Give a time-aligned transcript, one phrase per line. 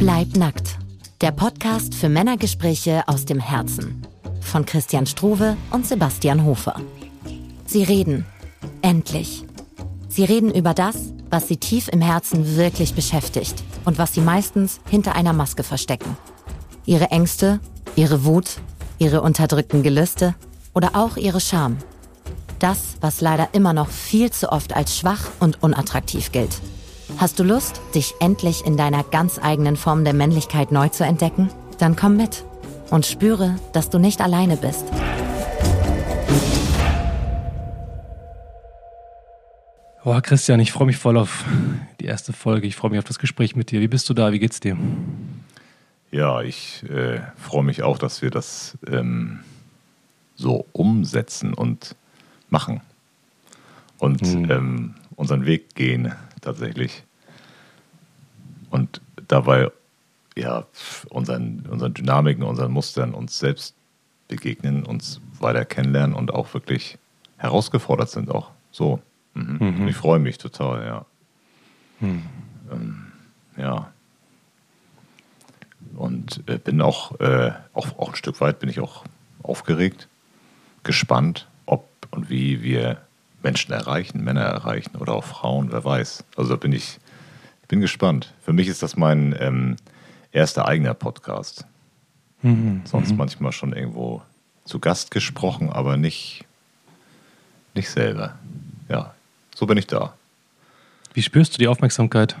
[0.00, 0.78] Bleib nackt.
[1.20, 4.00] Der Podcast für Männergespräche aus dem Herzen.
[4.40, 6.80] Von Christian Struve und Sebastian Hofer.
[7.66, 8.24] Sie reden.
[8.80, 9.44] Endlich.
[10.08, 10.96] Sie reden über das,
[11.28, 16.16] was sie tief im Herzen wirklich beschäftigt und was sie meistens hinter einer Maske verstecken.
[16.86, 17.60] Ihre Ängste,
[17.94, 18.56] ihre Wut,
[18.98, 20.34] ihre unterdrückten Gelüste
[20.72, 21.76] oder auch ihre Scham.
[22.58, 26.58] Das, was leider immer noch viel zu oft als schwach und unattraktiv gilt.
[27.20, 31.50] Hast du Lust, dich endlich in deiner ganz eigenen Form der Männlichkeit neu zu entdecken?
[31.78, 32.46] Dann komm mit
[32.88, 34.86] und spüre, dass du nicht alleine bist.
[40.02, 41.44] Oh, Christian, ich freue mich voll auf
[42.00, 42.66] die erste Folge.
[42.66, 43.82] Ich freue mich auf das Gespräch mit dir.
[43.82, 44.32] Wie bist du da?
[44.32, 44.78] Wie geht's dir?
[46.10, 49.40] Ja, ich äh, freue mich auch, dass wir das ähm,
[50.36, 51.96] so umsetzen und
[52.48, 52.80] machen
[53.98, 54.50] und mhm.
[54.50, 57.04] ähm, unseren Weg gehen tatsächlich.
[58.70, 59.70] Und dabei
[60.36, 60.66] ja
[61.08, 63.74] unseren, unseren Dynamiken, unseren Mustern uns selbst
[64.28, 66.98] begegnen, uns weiter kennenlernen und auch wirklich
[67.36, 68.50] herausgefordert sind auch.
[68.70, 69.00] So.
[69.34, 69.58] Mhm.
[69.60, 69.88] Mhm.
[69.88, 71.06] Ich freue mich total, ja.
[72.00, 72.22] Mhm.
[72.70, 73.06] Ähm,
[73.56, 73.92] ja.
[75.96, 79.04] Und äh, bin auch, äh, auch, auch ein Stück weit bin ich auch
[79.42, 80.08] aufgeregt,
[80.84, 82.98] gespannt, ob und wie wir
[83.42, 86.24] Menschen erreichen, Männer erreichen oder auch Frauen, wer weiß.
[86.36, 86.98] Also da bin ich,
[87.70, 88.34] bin gespannt.
[88.44, 89.76] Für mich ist das mein ähm,
[90.32, 91.64] erster eigener Podcast.
[92.42, 92.82] Mhm.
[92.84, 93.16] Sonst mhm.
[93.16, 94.22] manchmal schon irgendwo
[94.64, 96.44] zu Gast gesprochen, aber nicht,
[97.74, 98.36] nicht selber.
[98.88, 99.14] Ja,
[99.54, 100.14] so bin ich da.
[101.14, 102.34] Wie spürst du die Aufmerksamkeit?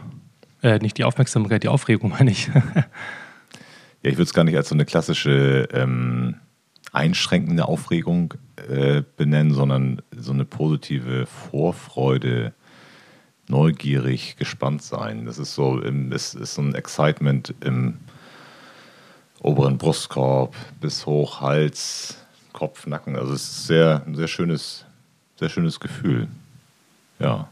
[0.62, 2.48] Äh, nicht die Aufmerksamkeit, die Aufregung, meine ich.
[2.48, 2.84] ja,
[4.02, 6.34] ich würde es gar nicht als so eine klassische ähm,
[6.90, 8.34] einschränkende Aufregung
[8.68, 12.52] äh, benennen, sondern so eine positive Vorfreude,
[13.50, 15.26] neugierig, gespannt sein.
[15.26, 17.98] Das ist so, es ist so ein Excitement im
[19.40, 22.18] oberen Brustkorb bis hoch Hals,
[22.52, 23.16] Kopf, Nacken.
[23.16, 24.84] Also es ist sehr, ein sehr schönes,
[25.38, 26.28] sehr schönes Gefühl.
[27.18, 27.48] Ja.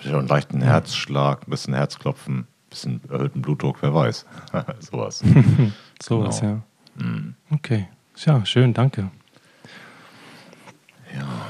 [0.00, 4.24] Schon einen leichten Herzschlag, ein bisschen Herzklopfen, ein bisschen erhöhten Blutdruck, wer weiß.
[4.80, 5.24] Sowas.
[6.02, 6.62] Sowas, genau.
[6.98, 7.04] ja.
[7.04, 7.34] Mhm.
[7.50, 7.88] Okay.
[8.24, 9.10] Ja, schön, danke.
[11.14, 11.47] Ja.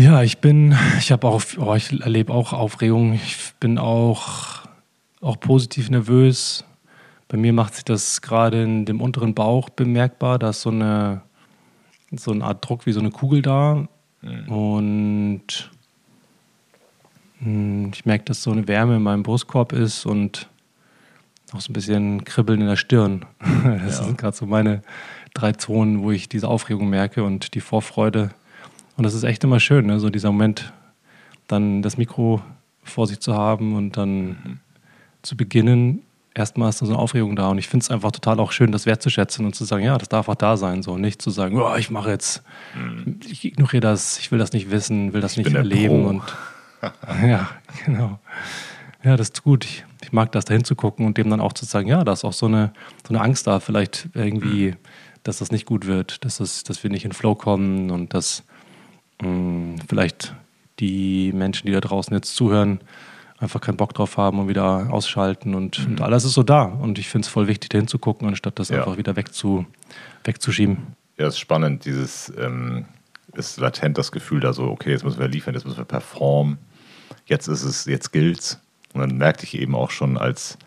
[0.00, 3.12] Ja, ich bin, ich habe auch, oh, ich erlebe auch Aufregung.
[3.12, 4.62] Ich bin auch,
[5.20, 6.64] auch positiv nervös.
[7.28, 10.38] Bei mir macht sich das gerade in dem unteren Bauch bemerkbar.
[10.38, 11.20] Da ist so eine,
[12.12, 13.86] so eine Art Druck wie so eine Kugel da.
[14.22, 14.48] Mhm.
[14.50, 15.70] Und
[17.40, 20.48] hm, ich merke, dass so eine Wärme in meinem Brustkorb ist und
[21.52, 23.26] auch so ein bisschen Kribbeln in der Stirn.
[23.84, 24.04] Das ja.
[24.04, 24.80] sind gerade so meine
[25.34, 28.30] drei Zonen, wo ich diese Aufregung merke und die Vorfreude.
[28.96, 30.00] Und das ist echt immer schön, ne?
[30.00, 30.72] so dieser Moment,
[31.48, 32.42] dann das Mikro
[32.82, 34.60] vor sich zu haben und dann mhm.
[35.22, 36.02] zu beginnen.
[36.34, 38.70] Erstmal ist da so eine Aufregung da und ich finde es einfach total auch schön,
[38.70, 41.60] das wertzuschätzen und zu sagen, ja, das darf auch da sein, so nicht zu sagen,
[41.60, 42.42] oh, ich mache jetzt,
[42.74, 43.18] mhm.
[43.28, 46.22] ich ignoriere das, ich will das nicht wissen, will das ich nicht erleben und
[47.26, 47.50] ja,
[47.84, 48.18] genau.
[49.02, 49.64] Ja, das ist gut.
[49.64, 52.24] Ich, ich mag das, da hinzugucken und dem dann auch zu sagen, ja, da ist
[52.24, 52.72] auch so eine,
[53.06, 54.76] so eine Angst da, vielleicht irgendwie, mhm.
[55.22, 58.44] dass das nicht gut wird, dass, das, dass wir nicht in Flow kommen und dass
[59.20, 60.34] mh, hm, vielleicht
[60.78, 62.80] die Menschen, die da draußen jetzt zuhören,
[63.38, 65.92] einfach keinen Bock drauf haben und wieder ausschalten und, mhm.
[65.92, 66.64] und alles ist so da.
[66.64, 68.78] Und ich finde es voll wichtig, da hinzugucken, anstatt das ja.
[68.78, 69.66] einfach wieder wegzu,
[70.24, 70.78] wegzuschieben.
[71.18, 72.86] Ja, es ist spannend, dieses ähm,
[73.34, 76.58] ist latent das Gefühl da so, okay, jetzt müssen wir liefern, jetzt müssen wir performen
[77.30, 78.60] jetzt ist es, jetzt gilt's.
[78.92, 80.58] Und dann merkte ich eben auch schon, als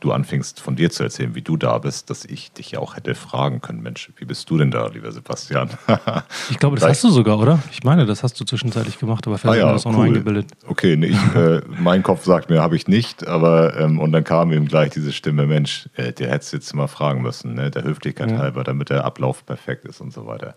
[0.00, 2.96] du anfingst von dir zu erzählen, wie du da bist, dass ich dich ja auch
[2.96, 5.70] hätte fragen können, Mensch, wie bist du denn da, lieber Sebastian?
[6.50, 7.58] ich glaube, das hast du sogar, oder?
[7.72, 9.98] Ich meine, das hast du zwischenzeitlich gemacht, aber vielleicht ah, ja, hast du auch cool.
[9.98, 10.52] noch eingebildet.
[10.66, 14.24] Okay, nee, ich, äh, mein Kopf sagt mir, habe ich nicht, aber ähm, und dann
[14.24, 17.84] kam eben gleich diese Stimme, Mensch, äh, der hättest jetzt mal fragen müssen, ne, der
[17.84, 18.38] Höflichkeit ja.
[18.38, 20.56] halber, damit der Ablauf perfekt ist und so weiter.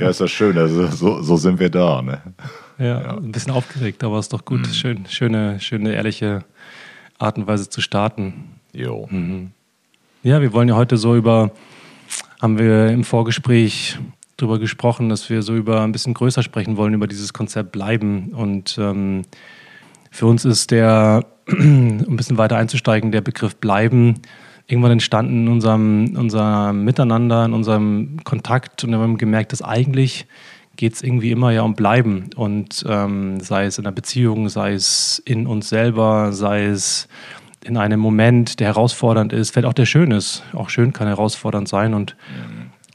[0.00, 2.22] ja, ist das schön, also so, so sind wir da, ne?
[2.78, 4.60] Ja, ja, ein bisschen aufgeregt, aber ist doch gut.
[4.60, 4.72] Mhm.
[4.72, 6.44] Schön, schöne, schöne, ehrliche
[7.18, 8.57] Art und Weise zu starten.
[8.72, 9.06] Jo.
[9.10, 9.50] Mhm.
[10.22, 11.52] Ja, wir wollen ja heute so über,
[12.40, 13.98] haben wir im Vorgespräch
[14.36, 18.32] darüber gesprochen, dass wir so über ein bisschen größer sprechen wollen, über dieses Konzept Bleiben.
[18.32, 19.22] Und ähm,
[20.10, 24.20] für uns ist der, um ein bisschen weiter einzusteigen, der Begriff Bleiben
[24.66, 28.84] irgendwann entstanden in unserem, unserem Miteinander, in unserem Kontakt.
[28.84, 30.26] Und wir haben gemerkt, dass eigentlich
[30.76, 32.30] geht es irgendwie immer ja um Bleiben.
[32.36, 37.08] Und ähm, sei es in einer Beziehung, sei es in uns selber, sei es
[37.64, 40.42] in einem Moment, der herausfordernd ist, vielleicht auch der schön ist.
[40.52, 41.94] Auch schön kann herausfordernd sein.
[41.94, 42.16] Und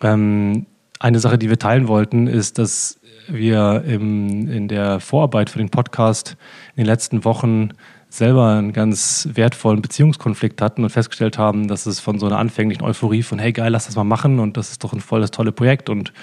[0.02, 0.66] ähm,
[1.00, 5.70] eine Sache, die wir teilen wollten, ist, dass wir im, in der Vorarbeit für den
[5.70, 6.38] Podcast
[6.76, 7.70] in den letzten Wochen
[8.10, 12.84] selber einen ganz wertvollen Beziehungskonflikt hatten und festgestellt haben, dass es von so einer anfänglichen
[12.84, 15.52] Euphorie von, hey geil, lass das mal machen und das ist doch ein volles, tolle
[15.52, 16.14] Projekt und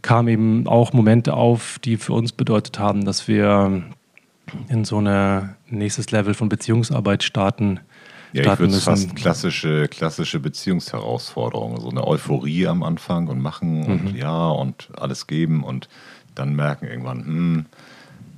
[0.00, 3.82] kamen eben auch Momente auf, die für uns bedeutet haben, dass wir
[4.68, 7.80] in so ein nächstes Level von Beziehungsarbeit starten.
[8.32, 13.80] Ja, ich würde es fast klassische, klassische Beziehungsherausforderungen, so eine Euphorie am Anfang und machen
[13.80, 13.86] mhm.
[13.86, 15.88] und ja und alles geben und
[16.34, 17.66] dann merken irgendwann, hm,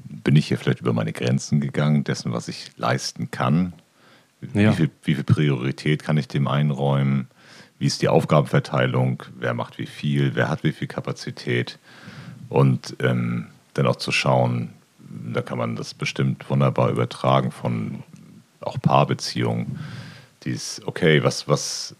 [0.09, 3.73] bin ich hier vielleicht über meine Grenzen gegangen, dessen, was ich leisten kann.
[4.55, 4.71] Ja.
[4.71, 7.29] Wie, viel, wie, viel, Priorität kann ich dem einräumen?
[7.79, 9.25] Wie ist die Aufgabenverteilung?
[9.37, 10.35] Wer macht wie viel?
[10.35, 11.79] Wer hat wie viel Kapazität?
[12.49, 14.71] Und ähm, dann auch zu schauen,
[15.09, 18.03] da kann man das bestimmt wunderbar übertragen von
[18.61, 19.79] auch Paarbeziehungen.
[20.45, 21.95] Dies, okay, was, was,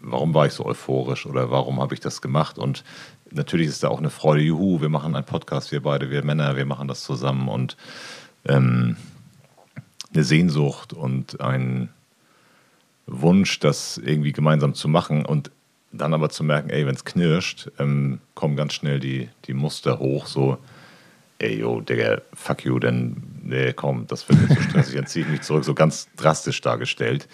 [0.00, 2.58] warum war ich so euphorisch oder warum habe ich das gemacht?
[2.58, 2.84] Und
[3.30, 6.56] natürlich ist da auch eine Freude, juhu, wir machen einen Podcast, wir beide, wir Männer,
[6.56, 7.76] wir machen das zusammen und
[8.46, 8.96] ähm,
[10.12, 11.90] eine Sehnsucht und ein
[13.06, 15.50] Wunsch, das irgendwie gemeinsam zu machen und
[15.92, 19.98] dann aber zu merken, ey, wenn es knirscht, ähm, kommen ganz schnell die, die Muster
[19.98, 20.58] hoch, so,
[21.38, 25.24] ey, yo, Digga, fuck you, denn, nee, komm, das wird mir zu stressig, dann ziehe
[25.24, 27.28] ich mich zurück, so ganz drastisch dargestellt.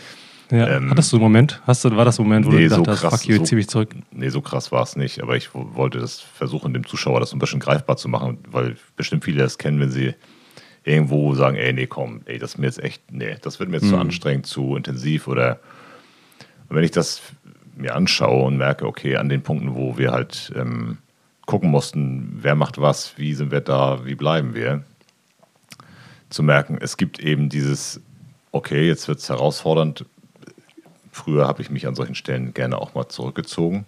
[0.51, 0.77] Ja.
[0.77, 1.63] Ähm, Hattest du einen Moment?
[1.67, 3.45] Hast du, war das ein Moment, wo nee, du gedacht so hast, fuck you, so,
[3.45, 3.91] zieh mich zurück?
[4.11, 7.39] Nee, so krass war es nicht, aber ich wollte das versuchen, dem Zuschauer das ein
[7.39, 10.15] bisschen greifbar zu machen, weil bestimmt viele das kennen, wenn sie
[10.85, 13.77] irgendwo sagen, ey, nee, komm, ey, das ist mir jetzt echt, nee, das wird mir
[13.77, 13.91] jetzt mhm.
[13.91, 15.61] zu anstrengend, zu intensiv oder
[16.69, 17.23] und wenn ich das
[17.77, 20.99] mir anschaue und merke, okay, an den Punkten, wo wir halt ähm,
[21.47, 24.85] gucken mussten, wer macht was, wie sind wir da, wie bleiben wir,
[26.31, 28.01] zu merken, es gibt eben dieses,
[28.51, 30.05] okay, jetzt wird es herausfordernd,
[31.15, 33.87] Früher habe ich mich an solchen Stellen gerne auch mal zurückgezogen.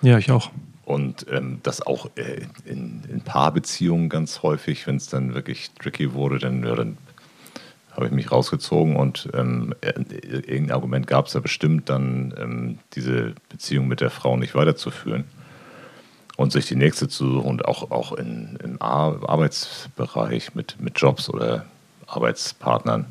[0.00, 0.50] Ja, ich auch.
[0.84, 6.14] Und ähm, das auch äh, in, in, Paarbeziehungen ganz häufig, wenn es dann wirklich tricky
[6.14, 6.98] wurde, dann, ja, dann
[7.90, 12.78] habe ich mich rausgezogen und ähm, äh, irgendein Argument gab es ja bestimmt, dann ähm,
[12.94, 15.24] diese Beziehung mit der Frau nicht weiterzuführen
[16.42, 21.30] und sich die nächste zu suchen und auch, auch in, im Arbeitsbereich mit, mit Jobs
[21.30, 21.66] oder
[22.08, 23.06] Arbeitspartnern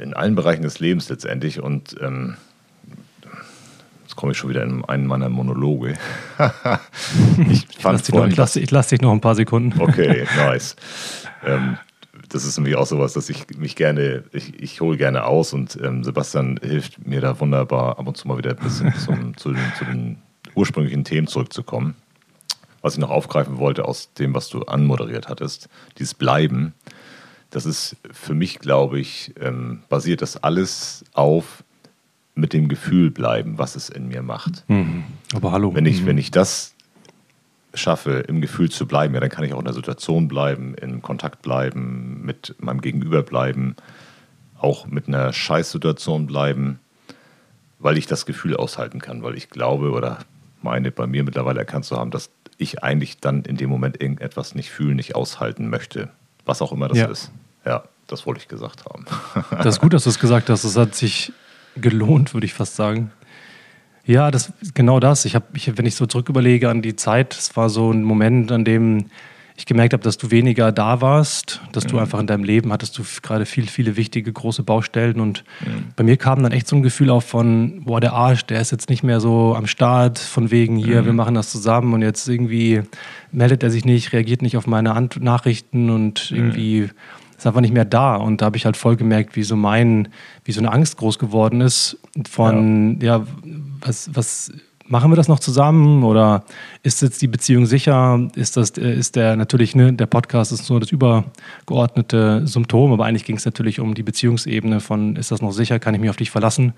[0.00, 1.60] in allen Bereichen des Lebens letztendlich.
[1.60, 2.36] Und ähm,
[4.04, 5.94] jetzt komme ich schon wieder in einen meiner Monologe.
[7.50, 9.80] ich, ich lasse dich, lass, lass dich, noch ein paar Sekunden.
[9.80, 10.76] okay, nice.
[11.44, 11.76] Ähm,
[12.28, 15.76] das ist nämlich auch sowas, dass ich mich gerne, ich, ich hole gerne aus und
[15.82, 19.52] ähm, Sebastian hilft mir da wunderbar, ab und zu mal wieder ein bisschen zum, zu,
[19.52, 20.18] den, zu den
[20.54, 21.96] ursprünglichen Themen zurückzukommen.
[22.82, 25.68] Was ich noch aufgreifen wollte aus dem, was du anmoderiert hattest,
[25.98, 26.74] dieses Bleiben
[27.54, 31.62] das ist für mich, glaube ich, ähm, basiert das alles auf
[32.34, 34.68] mit dem Gefühl bleiben, was es in mir macht.
[34.68, 35.04] Mhm.
[35.34, 35.72] Aber hallo.
[35.72, 36.06] Wenn ich, mhm.
[36.06, 36.74] wenn ich das
[37.72, 41.00] schaffe, im Gefühl zu bleiben, ja, dann kann ich auch in der Situation bleiben, in
[41.00, 43.76] Kontakt bleiben, mit meinem Gegenüber bleiben,
[44.58, 46.80] auch mit einer Scheißsituation bleiben,
[47.78, 50.18] weil ich das Gefühl aushalten kann, weil ich glaube oder
[50.64, 54.54] meine bei mir mittlerweile erkannt zu haben, dass ich eigentlich dann in dem Moment irgendetwas
[54.54, 56.08] nicht fühlen, nicht aushalten möchte,
[56.44, 57.06] was auch immer das ja.
[57.06, 57.30] ist.
[57.64, 59.04] Ja, das wollte ich gesagt haben.
[59.62, 60.64] das ist gut, dass du es gesagt hast.
[60.64, 61.32] Das hat sich
[61.76, 63.12] gelohnt, würde ich fast sagen.
[64.06, 65.24] Ja, das genau das.
[65.24, 68.52] Ich habe, wenn ich so zurück überlege an die Zeit, es war so ein Moment,
[68.52, 69.06] an dem
[69.56, 71.88] ich gemerkt habe, dass du weniger da warst, dass mhm.
[71.88, 75.92] du einfach in deinem Leben hattest du gerade viel, viele wichtige große Baustellen und mhm.
[75.94, 78.72] bei mir kam dann echt so ein Gefühl auf von, boah, der Arsch, der ist
[78.72, 81.06] jetzt nicht mehr so am Start, von wegen hier, mhm.
[81.06, 82.82] wir machen das zusammen und jetzt irgendwie
[83.30, 86.36] meldet er sich nicht, reagiert nicht auf meine Ant Nachrichten und mhm.
[86.36, 86.88] irgendwie
[87.36, 88.16] ist einfach nicht mehr da.
[88.16, 90.08] Und da habe ich halt voll gemerkt, wie so mein,
[90.44, 93.26] wie so eine Angst groß geworden ist von, ja, ja
[93.80, 94.52] was, was
[94.86, 96.44] machen wir das noch zusammen oder
[96.82, 98.28] ist jetzt die Beziehung sicher?
[98.34, 103.04] Ist das, äh, ist der natürlich, ne, der Podcast ist nur das übergeordnete Symptom, aber
[103.06, 105.78] eigentlich ging es natürlich um die Beziehungsebene von, ist das noch sicher?
[105.78, 106.74] Kann ich mich auf dich verlassen?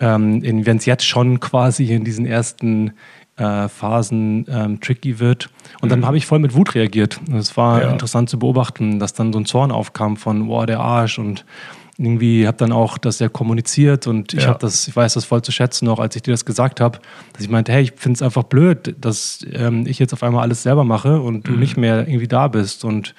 [0.00, 2.92] Ähm, Wenn es jetzt schon quasi in diesen ersten
[3.36, 5.50] äh, Phasen ähm, tricky wird.
[5.80, 6.06] Und dann mhm.
[6.06, 7.20] habe ich voll mit Wut reagiert.
[7.32, 7.90] Es war ja.
[7.90, 11.44] interessant zu beobachten, dass dann so ein Zorn aufkam von, boah, der Arsch und
[11.98, 14.48] irgendwie habe dann auch das ja kommuniziert und ich ja.
[14.48, 16.98] habe das, ich weiß das voll zu schätzen, auch als ich dir das gesagt habe,
[17.32, 20.42] dass ich meinte, hey, ich finde es einfach blöd, dass ähm, ich jetzt auf einmal
[20.42, 21.58] alles selber mache und du mhm.
[21.58, 23.14] nicht mehr irgendwie da bist und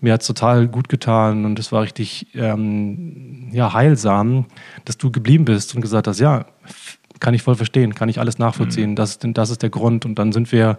[0.00, 4.44] mir hat es total gut getan und es war richtig ähm, ja, heilsam,
[4.84, 6.44] dass du geblieben bist und gesagt hast, ja,
[7.20, 8.96] kann ich voll verstehen, kann ich alles nachvollziehen, mhm.
[8.96, 10.78] das, das ist der Grund und dann sind wir,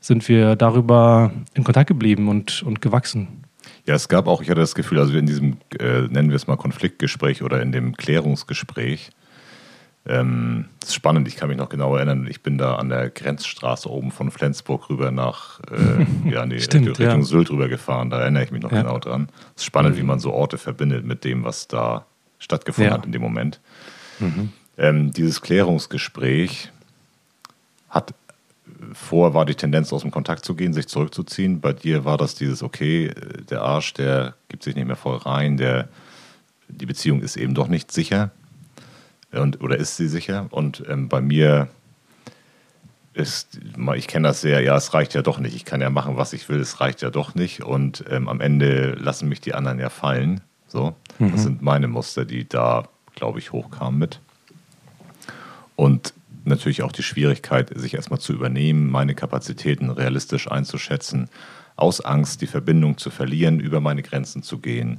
[0.00, 3.44] sind wir darüber in Kontakt geblieben und, und gewachsen.
[3.88, 6.46] Ja, es gab auch, ich hatte das Gefühl, also in diesem, äh, nennen wir es
[6.46, 9.10] mal Konfliktgespräch oder in dem Klärungsgespräch,
[10.06, 13.10] Ähm, das ist spannend, ich kann mich noch genau erinnern, ich bin da an der
[13.10, 17.22] Grenzstraße oben von Flensburg rüber nach, äh, ja, nee, Stimmt, Richtung ja.
[17.22, 18.82] Sylt rüber gefahren, da erinnere ich mich noch Ja.
[18.82, 19.28] genau dran.
[19.54, 22.06] Es ist spannend, wie man so Orte verbindet mit dem, was da
[22.38, 22.96] stattgefunden Ja.
[22.96, 23.60] hat in dem Moment.
[24.78, 26.70] Ähm, dieses Klärungsgespräch
[28.92, 31.60] vor war die Tendenz aus dem Kontakt zu gehen, sich zurückzuziehen.
[31.60, 35.16] Bei dir war das dieses, okay, äh, der Arsch, der gibt sich nicht mehr voll
[35.16, 35.88] rein, der,
[36.68, 38.30] die Beziehung ist eben doch nicht sicher.
[39.32, 40.46] Und, oder ist sie sicher?
[40.50, 41.68] Und ähm, bei mir
[43.12, 43.58] ist,
[43.96, 45.56] ich kenne das sehr, ja, es reicht ja doch nicht.
[45.56, 47.62] Ich kann ja machen, was ich will, es reicht ja doch nicht.
[47.62, 50.40] Und ähm, am Ende lassen mich die anderen ja fallen.
[50.68, 54.20] So, das sind meine Muster, die da, glaube ich, hochkamen mit.
[55.76, 56.12] Und
[56.48, 61.28] natürlich auch die Schwierigkeit, sich erstmal zu übernehmen, meine Kapazitäten realistisch einzuschätzen,
[61.76, 64.98] aus Angst die Verbindung zu verlieren, über meine Grenzen zu gehen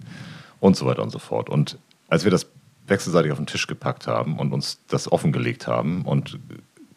[0.59, 1.49] und so weiter und so fort.
[1.49, 1.77] Und
[2.07, 2.47] als wir das
[2.87, 6.39] wechselseitig auf den Tisch gepackt haben und uns das offengelegt haben und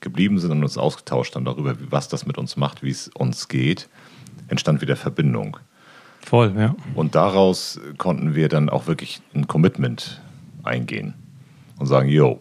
[0.01, 3.49] geblieben sind und uns ausgetauscht haben darüber, was das mit uns macht, wie es uns
[3.49, 3.89] geht,
[4.49, 5.59] entstand wieder Verbindung.
[6.21, 6.75] Voll, ja.
[6.95, 10.21] Und daraus konnten wir dann auch wirklich ein Commitment
[10.63, 11.15] eingehen
[11.79, 12.41] und sagen, yo,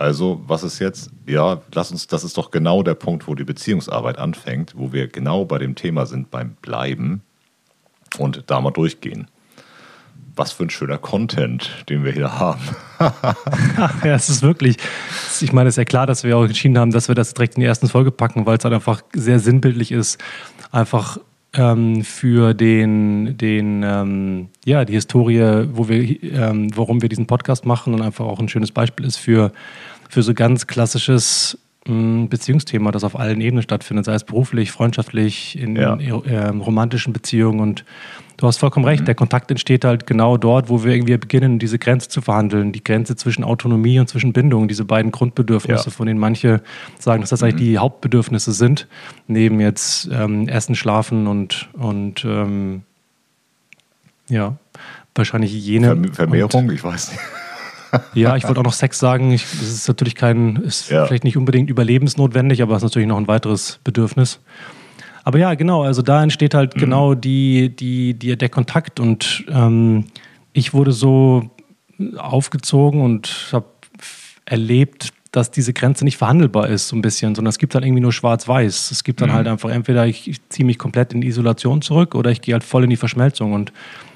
[0.00, 1.10] also was ist jetzt?
[1.26, 5.08] Ja, lass uns, das ist doch genau der Punkt, wo die Beziehungsarbeit anfängt, wo wir
[5.08, 7.20] genau bei dem Thema sind, beim Bleiben
[8.18, 9.28] und da mal durchgehen.
[10.36, 12.62] Was für ein schöner Content, den wir hier haben.
[14.04, 14.76] Ja, es ist wirklich,
[15.40, 17.54] ich meine, es ist ja klar, dass wir auch entschieden haben, dass wir das direkt
[17.56, 20.18] in die ersten Folge packen, weil es halt einfach sehr sinnbildlich ist,
[20.70, 21.18] einfach
[21.54, 27.66] ähm, für den, den ähm, ja, die Historie, wo wir, ähm, warum wir diesen Podcast
[27.66, 29.52] machen und einfach auch ein schönes Beispiel ist für,
[30.08, 35.76] für so ganz klassisches Beziehungsthema, das auf allen Ebenen stattfindet, sei es beruflich, freundschaftlich, in,
[35.76, 35.96] Ja.
[35.96, 37.86] äh, romantischen Beziehungen und
[38.36, 41.78] du hast vollkommen recht, der Kontakt entsteht halt genau dort, wo wir irgendwie beginnen, diese
[41.78, 45.90] Grenze zu verhandeln, die Grenze zwischen Autonomie und zwischen Bindung, diese beiden Grundbedürfnisse, Ja.
[45.90, 46.60] von denen manche
[46.98, 48.86] sagen, dass das eigentlich die Hauptbedürfnisse sind,
[49.26, 52.82] neben jetzt ähm, Essen, Schlafen und, und ähm,
[54.28, 54.56] ja,
[55.14, 55.86] wahrscheinlich jene.
[55.86, 57.20] Verm Vermehrung, ich weiß nicht.
[58.14, 59.30] Ja, ich wollte auch noch Sex sagen.
[59.32, 61.06] Ich, das ist natürlich kein, ist Ja.
[61.06, 64.40] vielleicht nicht unbedingt überlebensnotwendig, aber es ist natürlich noch ein weiteres Bedürfnis.
[65.24, 66.80] Aber ja, genau, also da entsteht halt Mhm.
[66.80, 70.06] genau die, die, die, der Kontakt und ähm,
[70.52, 71.50] ich wurde so
[72.16, 73.66] aufgezogen und habe
[74.46, 78.00] erlebt, dass diese Grenze nicht verhandelbar ist, so ein bisschen, sondern es gibt dann irgendwie
[78.00, 78.90] nur schwarz-weiß.
[78.90, 79.34] Es gibt dann Mhm.
[79.34, 82.54] halt einfach entweder ich, ich ziehe mich komplett in die Isolation zurück oder ich gehe
[82.54, 83.72] halt voll in die Verschmelzung und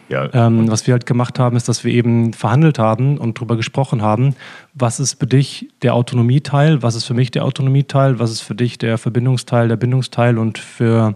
[0.08, 3.56] Ja, ähm, was wir halt gemacht haben, ist, dass wir eben verhandelt haben und darüber
[3.56, 4.34] gesprochen haben,
[4.74, 8.54] was ist für dich der Autonomieteil, was ist für mich der Autonomieteil, was ist für
[8.54, 11.14] dich der Verbindungsteil, der Bindungsteil und für,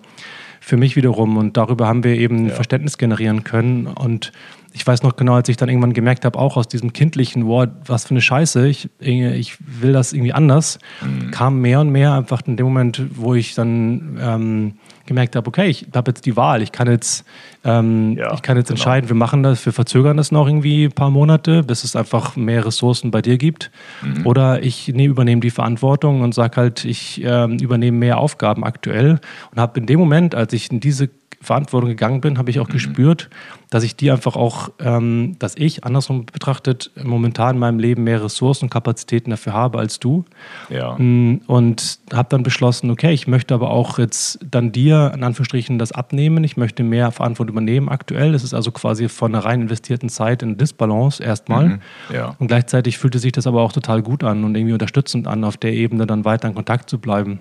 [0.61, 1.37] für mich wiederum.
[1.37, 2.54] Und darüber haben wir eben Ja.
[2.54, 3.87] Verständnis generieren können.
[3.87, 4.33] Und
[4.73, 7.71] ich weiß noch genau, als ich dann irgendwann gemerkt habe, auch aus diesem kindlichen Wort,
[7.87, 11.30] was für eine Scheiße, ich, ich will das irgendwie anders, Mhm.
[11.30, 14.73] kam mehr und mehr einfach in dem Moment, wo ich dann ähm,
[15.09, 17.25] gemerkt habe, okay, ich habe jetzt die Wahl, ich kann jetzt,
[17.65, 18.77] ähm, Ja, ich kann jetzt genau.
[18.77, 22.37] entscheiden, wir machen das, wir verzögern das noch irgendwie ein paar Monate, bis es einfach
[22.37, 23.73] mehr Ressourcen bei dir gibt.
[24.03, 24.27] Mhm.
[24.27, 29.19] Oder ich ne, übernehme die Verantwortung und sage halt, ich ähm, übernehme mehr Aufgaben aktuell
[29.50, 32.62] und habe in dem Moment, als ich in diese Verantwortung gegangen bin, habe ich Mhm.
[32.62, 33.30] auch gespürt,
[33.71, 38.25] dass ich die einfach auch, ähm, dass ich andersrum betrachtet momentan in meinem Leben mehr
[38.25, 40.25] Ressourcen und Kapazitäten dafür habe als du.
[40.68, 40.97] ja.
[40.99, 45.78] Mm, Und habe dann beschlossen, okay, ich möchte aber auch jetzt dann dir in Anführungsstrichen
[45.78, 46.42] das abnehmen.
[46.45, 48.33] Ich möchte mehr Verantwortung übernehmen aktuell.
[48.33, 51.68] Das ist also quasi von einer rein investierten Zeit in Disbalance erstmal.
[51.68, 51.80] Mhm.
[52.12, 52.35] Ja.
[52.38, 55.57] Und gleichzeitig fühlte sich das aber auch total gut an und irgendwie unterstützend an, auf
[55.57, 57.38] der Ebene dann weiter in Kontakt zu bleiben.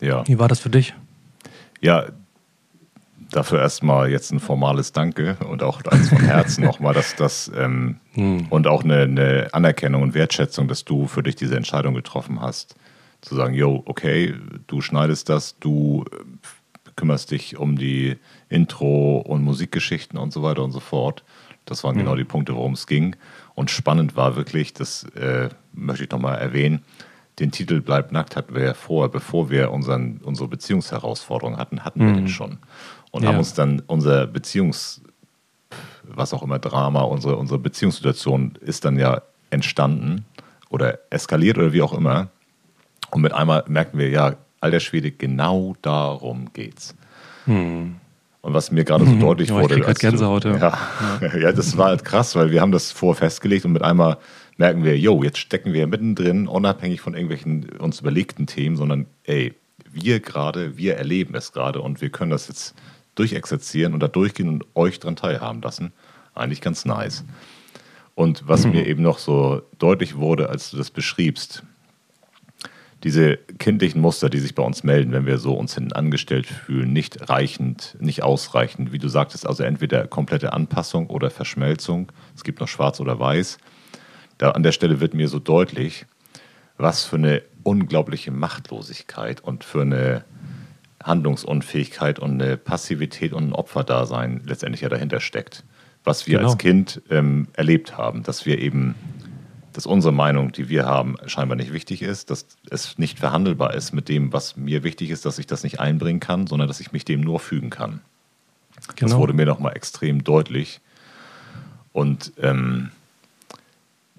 [0.00, 0.22] ja.
[0.28, 0.94] Wie war das für dich?
[1.80, 2.04] Ja,
[3.30, 7.96] dafür erstmal jetzt ein formales Danke und auch eins von Herzen nochmal, dass das ähm,
[8.50, 12.76] und auch eine, eine Anerkennung und Wertschätzung, dass du für dich diese Entscheidung getroffen hast,
[13.20, 14.34] zu sagen, yo, okay,
[14.66, 18.16] du schneidest das, du äh, kümmerst dich um die
[18.48, 21.24] Intro und Musikgeschichten und so weiter und so fort.
[21.64, 23.16] Das waren genau die Punkte, worum es ging.
[23.54, 26.84] Und spannend war wirklich, das äh, möchte ich nochmal erwähnen,
[27.38, 32.00] den Titel Bleib nackt hatten wir ja vorher, bevor wir unseren, unsere Beziehungsherausforderung hatten, hatten
[32.00, 32.58] wir den schon.
[33.14, 33.28] Und Ja.
[33.28, 35.00] haben uns dann unser Beziehungs,
[36.02, 40.24] was auch immer, Drama, unsere, unsere Beziehungssituation ist dann ja entstanden
[40.68, 42.26] oder eskaliert oder wie auch immer.
[43.12, 46.96] Und mit einmal merken wir, ja, alter Schwede, genau darum geht's.
[47.46, 48.00] Und
[48.42, 49.86] was mir gerade so deutlich Oh, ich wurde.
[49.86, 50.56] als du- Gänsehaut, ja.
[51.20, 51.36] Ja.
[51.38, 54.16] ja, das war halt krass, weil wir haben das vorher festgelegt und mit einmal
[54.56, 59.54] merken wir, yo, jetzt stecken wir mittendrin, unabhängig von irgendwelchen uns überlegten Themen, sondern ey,
[59.92, 62.74] wir gerade, wir erleben es gerade und wir können das jetzt
[63.14, 65.92] durchexerzieren und da durchgehen und euch dran teilhaben lassen.
[66.34, 67.24] Eigentlich ganz nice.
[68.14, 71.64] Und was mir eben noch so deutlich wurde, als du das beschriebst,
[73.02, 76.92] diese kindlichen Muster, die sich bei uns melden, wenn wir so uns hinten angestellt fühlen,
[76.92, 82.10] nicht reichend, nicht ausreichend, wie du sagtest, also entweder komplette Anpassung oder Verschmelzung.
[82.34, 83.58] Es gibt noch Schwarz oder Weiß.
[84.38, 86.06] Da an der Stelle wird mir so deutlich,
[86.78, 90.24] was für eine unglaubliche Machtlosigkeit und für eine
[91.04, 95.64] Handlungsunfähigkeit und eine Passivität und ein Opferdasein letztendlich ja dahinter steckt.
[96.02, 96.50] Was wir genau.
[96.50, 98.94] als Kind ähm, erlebt haben, dass wir eben
[99.74, 103.92] dass unsere Meinung, die wir haben, scheinbar nicht wichtig ist, dass es nicht verhandelbar ist
[103.92, 106.92] mit dem, was mir wichtig ist, dass ich das nicht einbringen kann, sondern dass ich
[106.92, 108.00] mich dem nur fügen kann.
[108.94, 109.10] Genau.
[109.10, 110.80] Das wurde mir nochmal extrem deutlich.
[111.92, 112.90] Und ähm,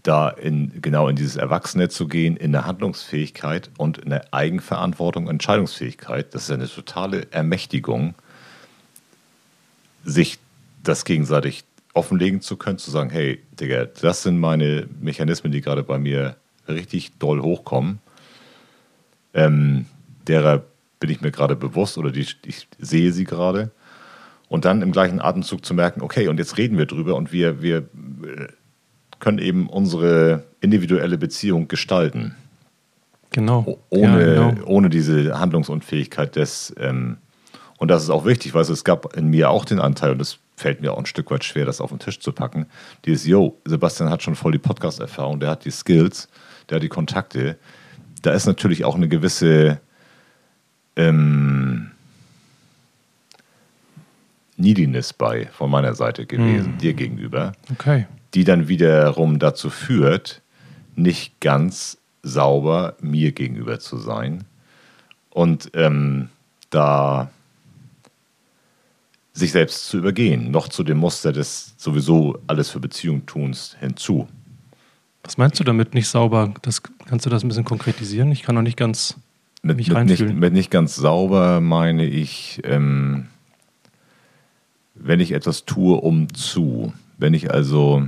[0.08, 6.34] da in, genau in dieses Erwachsene zu gehen, in eine Handlungsfähigkeit und eine Eigenverantwortung, Entscheidungsfähigkeit,
[6.34, 8.16] das ist eine totale Ermächtigung,
[10.04, 10.38] sich
[10.84, 15.82] das gegenseitig offenlegen zu können, zu sagen, hey, Digga, das sind meine Mechanismen, die gerade
[15.82, 16.36] bei mir
[16.68, 18.00] richtig doll hochkommen.
[19.34, 19.86] Ähm,
[20.28, 20.64] derer
[21.00, 23.72] bin ich mir gerade bewusst oder die, ich sehe sie gerade.
[24.48, 27.62] Und dann im gleichen Atemzug zu merken, okay, und jetzt reden wir drüber und wir,
[27.62, 28.48] wir äh,
[29.20, 32.36] können eben unsere individuelle Beziehung gestalten.
[33.32, 33.80] Genau.
[33.90, 34.66] Ohne, ja, genau.
[34.66, 37.18] ohne diese Handlungsunfähigkeit des, ähm,
[37.78, 40.40] und das ist auch wichtig, weil es gab in mir auch den Anteil, und das
[40.56, 42.66] fällt mir auch ein Stück weit schwer, das auf den Tisch zu packen.
[43.06, 46.30] Dieses, yo, Sebastian hat schon voll die Podcast-Erfahrung, der hat die Skills,
[46.70, 47.58] der hat die Kontakte.
[48.22, 49.82] Da ist natürlich auch eine gewisse
[50.96, 51.92] ähm,
[54.58, 56.78] Neediness bei von meiner Seite gewesen, mm.
[56.78, 57.52] dir gegenüber.
[57.74, 58.08] Okay.
[58.36, 60.42] Die dann wiederum dazu führt,
[60.96, 64.44] nicht ganz sauber mir gegenüber zu sein.
[65.30, 66.30] Und ähm,
[66.70, 67.32] da
[69.34, 74.28] sich selbst zu übergehen, noch zu dem Muster des sowieso alles für Beziehungen tuns hinzu.
[75.24, 76.54] Was meinst du damit nicht sauber?
[76.62, 78.32] Das, kannst du das ein bisschen konkretisieren?
[78.32, 79.16] Ich kann noch nicht ganz
[79.62, 83.26] mit, mich mit Nicht, mit nicht ganz sauber meine ich, ähm,
[84.94, 86.94] wenn ich etwas tue, um zu.
[87.18, 88.08] Wenn ich also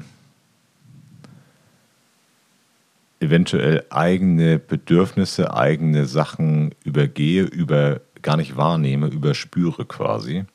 [3.28, 10.46] eventuell eigene Bedürfnisse, eigene Sachen übergehe, über gar nicht wahrnehme, überspüre quasi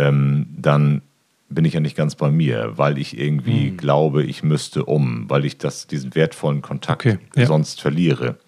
[0.00, 1.02] ähm, dann
[1.48, 3.76] bin ich ja nicht ganz bei mir, weil ich irgendwie hm.
[3.76, 7.46] glaube, ich müsste um, weil ich das, diesen wertvollen Kontakt okay, ja.
[7.46, 8.38] sonst verliere.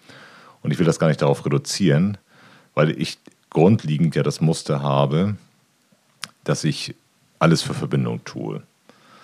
[0.61, 2.17] Und ich will das gar nicht darauf reduzieren,
[2.73, 3.17] weil ich
[3.49, 5.35] grundlegend ja das Muster habe,
[6.45, 6.95] dass ich
[7.39, 8.63] alles für Verbindung tue.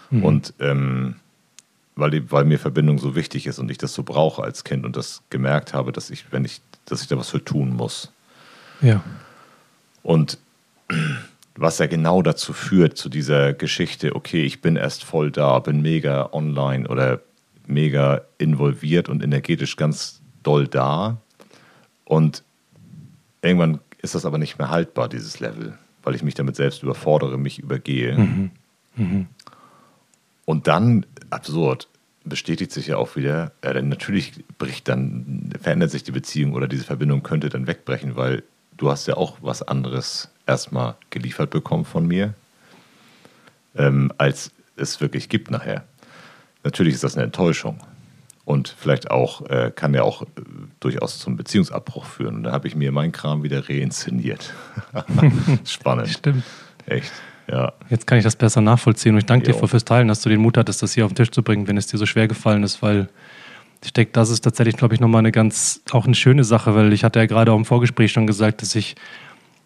[0.10, 0.24] Mhm.
[0.24, 1.16] Und ähm,
[2.00, 4.86] weil, die, weil mir Verbindung so wichtig ist und ich das so brauche als Kind
[4.86, 8.12] und das gemerkt habe, dass ich, wenn ich, dass ich da was für tun muss.
[8.82, 9.04] Ja.
[10.04, 10.38] Und
[11.56, 15.82] was ja genau dazu führt, zu dieser Geschichte, okay, ich bin erst voll da, bin
[15.82, 17.22] mega online oder
[17.68, 21.18] mega involviert und energetisch ganz doll da.
[22.06, 22.44] Und
[23.42, 27.38] irgendwann ist das aber nicht mehr haltbar, dieses Level, weil ich mich damit selbst überfordere,
[27.38, 28.18] mich übergehe.
[28.18, 28.52] Mhm.
[28.96, 29.28] Mhm.
[30.46, 31.89] Und dann, absurd,
[32.24, 36.68] bestätigt sich ja auch wieder, ja, denn natürlich bricht dann, verändert sich die Beziehung oder
[36.68, 38.44] diese Verbindung könnte dann wegbrechen, weil
[38.78, 42.34] du hast ja auch was anderes erstmal geliefert bekommen von mir,
[43.76, 45.84] ähm, als es wirklich gibt nachher.
[46.64, 47.80] Natürlich ist das eine Enttäuschung
[48.50, 50.26] und vielleicht auch, äh, kann ja auch äh,
[50.80, 52.38] durchaus zum Beziehungsabbruch führen.
[52.38, 54.54] Und dann habe ich mir meinen Kram wieder reinszeniert.
[55.66, 56.10] Spannend.
[56.10, 56.44] Stimmt.
[56.88, 57.12] Echt.
[57.52, 57.74] Ja.
[57.90, 59.60] Jetzt kann ich das besser nachvollziehen und ich danke jo.
[59.60, 61.68] dir fürs Teilen, dass du den Mut hattest, das hier auf den Tisch zu bringen,
[61.68, 63.10] wenn es dir so schwer gefallen ist, weil
[63.84, 66.92] ich denke, das ist tatsächlich, glaube ich, nochmal eine ganz, auch eine schöne Sache, weil
[66.94, 68.96] ich hatte ja gerade auch im Vorgespräch schon gesagt, dass ich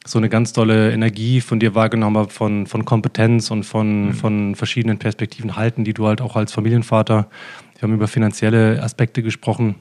[0.05, 4.13] so eine ganz tolle Energie von dir wahrgenommen habe, von, von Kompetenz und von, mhm.
[4.13, 7.27] von verschiedenen Perspektiven halten, die du halt auch als Familienvater,
[7.75, 9.75] wir haben über finanzielle Aspekte gesprochen,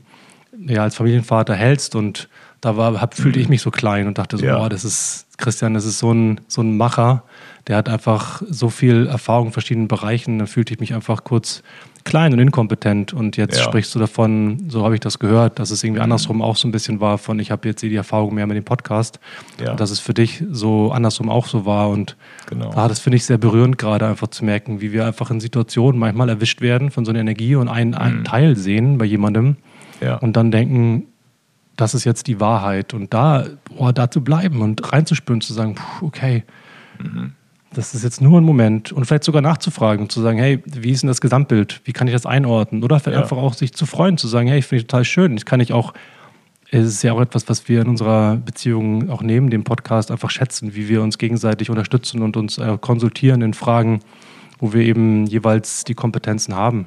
[0.67, 2.29] ja, als Familienvater hältst und
[2.61, 3.51] da war, hab, fühlte ich mhm.
[3.51, 4.59] mich so klein und dachte so, ja.
[4.59, 7.25] boah, das ist, Christian, das ist so ein, so ein Macher,
[7.68, 11.62] der hat einfach so viel Erfahrung in verschiedenen Bereichen, da fühlte ich mich einfach kurz
[12.05, 13.12] klein und inkompetent.
[13.12, 13.64] Und jetzt ja.
[13.64, 16.05] sprichst du davon, so habe ich das gehört, dass es irgendwie mhm.
[16.05, 18.64] andersrum auch so ein bisschen war von, ich habe jetzt die Erfahrung mehr mit dem
[18.64, 19.20] Podcast.
[19.62, 19.72] Ja.
[19.72, 21.88] Und dass es für dich so andersrum auch so war.
[21.90, 22.72] Und genau.
[22.75, 25.98] ah, das finde ich sehr berührend, gerade einfach zu merken, wie wir einfach in Situationen
[25.98, 28.25] manchmal erwischt werden von so einer Energie und einen, einen mhm.
[28.25, 29.57] Teil sehen bei jemandem
[30.01, 30.16] ja.
[30.16, 31.07] und dann denken,
[31.77, 32.92] das ist jetzt die Wahrheit.
[32.92, 33.46] Und da,
[33.77, 36.42] oh, da zu bleiben und reinzuspüren, zu sagen, okay,
[36.98, 37.35] mhm
[37.74, 40.90] das ist jetzt nur ein Moment und vielleicht sogar nachzufragen und zu sagen, hey, wie
[40.90, 41.80] ist denn das Gesamtbild?
[41.85, 42.85] Wie kann ich das einordnen?
[42.85, 43.22] Oder vielleicht ja.
[43.22, 45.37] einfach auch sich zu freuen, zu sagen, hey, ich finde ich total schön.
[45.37, 45.94] Ich kann ich auch,
[46.70, 50.30] es ist ja auch etwas, was wir in unserer Beziehung auch neben dem Podcast einfach
[50.30, 54.00] schätzen, wie wir uns gegenseitig unterstützen und uns äh, konsultieren in Fragen,
[54.58, 56.87] wo wir eben jeweils die Kompetenzen haben.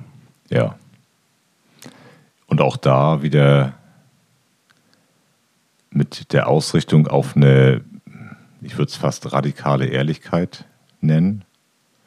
[0.49, 0.75] Ja.
[2.47, 3.73] Und auch da wieder
[5.89, 7.81] mit der Ausrichtung auf eine,
[8.61, 10.65] ich würde es fast radikale Ehrlichkeit
[11.01, 11.43] nennen.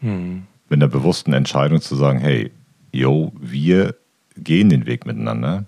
[0.01, 0.47] Mhm.
[0.69, 2.51] Mit einer bewussten Entscheidung zu sagen, hey,
[2.93, 3.95] yo, wir
[4.37, 5.65] gehen den Weg miteinander,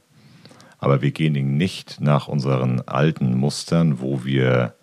[0.78, 4.74] aber wir gehen ihn nicht nach unseren alten Mustern, wo wir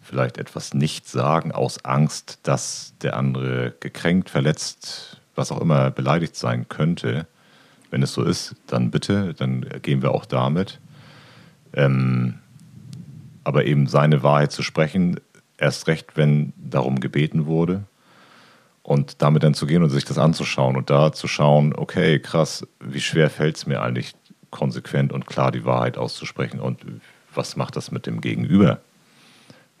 [0.00, 6.36] vielleicht etwas nicht sagen aus Angst, dass der andere gekränkt, verletzt, was auch immer beleidigt
[6.36, 7.26] sein könnte.
[7.90, 10.80] Wenn es so ist, dann bitte, dann gehen wir auch damit.
[11.72, 12.34] Ähm,
[13.44, 15.20] aber eben seine Wahrheit zu sprechen,
[15.60, 17.84] erst recht, wenn darum gebeten wurde.
[18.82, 22.66] Und damit dann zu gehen und sich das anzuschauen und da zu schauen, okay, krass,
[22.80, 24.14] wie schwer fällt es mir eigentlich,
[24.50, 26.84] konsequent und klar die Wahrheit auszusprechen und
[27.32, 28.80] was macht das mit dem Gegenüber?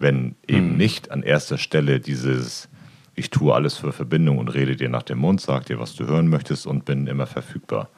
[0.00, 0.76] wenn eben mhm.
[0.78, 2.68] nicht an erster Stelle dieses
[3.14, 6.06] ich tue alles für Verbindung und rede dir nach dem Mund, sag dir, was du
[6.06, 7.90] hören möchtest und bin immer verfügbar.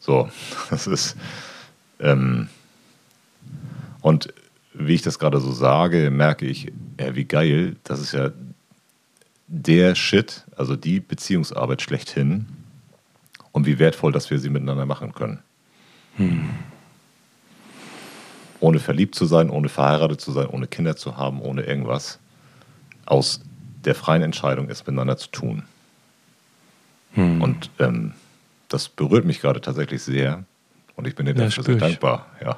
[0.00, 0.28] So,
[0.70, 1.16] das ist
[2.00, 2.48] ähm,
[4.00, 4.34] und
[4.74, 8.30] wie ich das gerade so sage, merke ich, ja, wie geil, das ist ja
[9.46, 12.46] der Shit, also die Beziehungsarbeit schlechthin
[13.52, 15.40] und wie wertvoll, dass wir sie miteinander machen können.
[16.16, 16.48] Hm
[18.64, 22.18] ohne verliebt zu sein, ohne verheiratet zu sein, ohne Kinder zu haben, ohne irgendwas,
[23.04, 23.42] aus
[23.84, 25.64] der freien Entscheidung ist, miteinander zu tun.
[27.12, 27.42] Hm.
[27.42, 28.14] Und ähm,
[28.68, 30.44] das berührt mich gerade tatsächlich sehr.
[30.96, 32.26] Und ich bin dir dafür sehr dankbar.
[32.42, 32.56] Ja.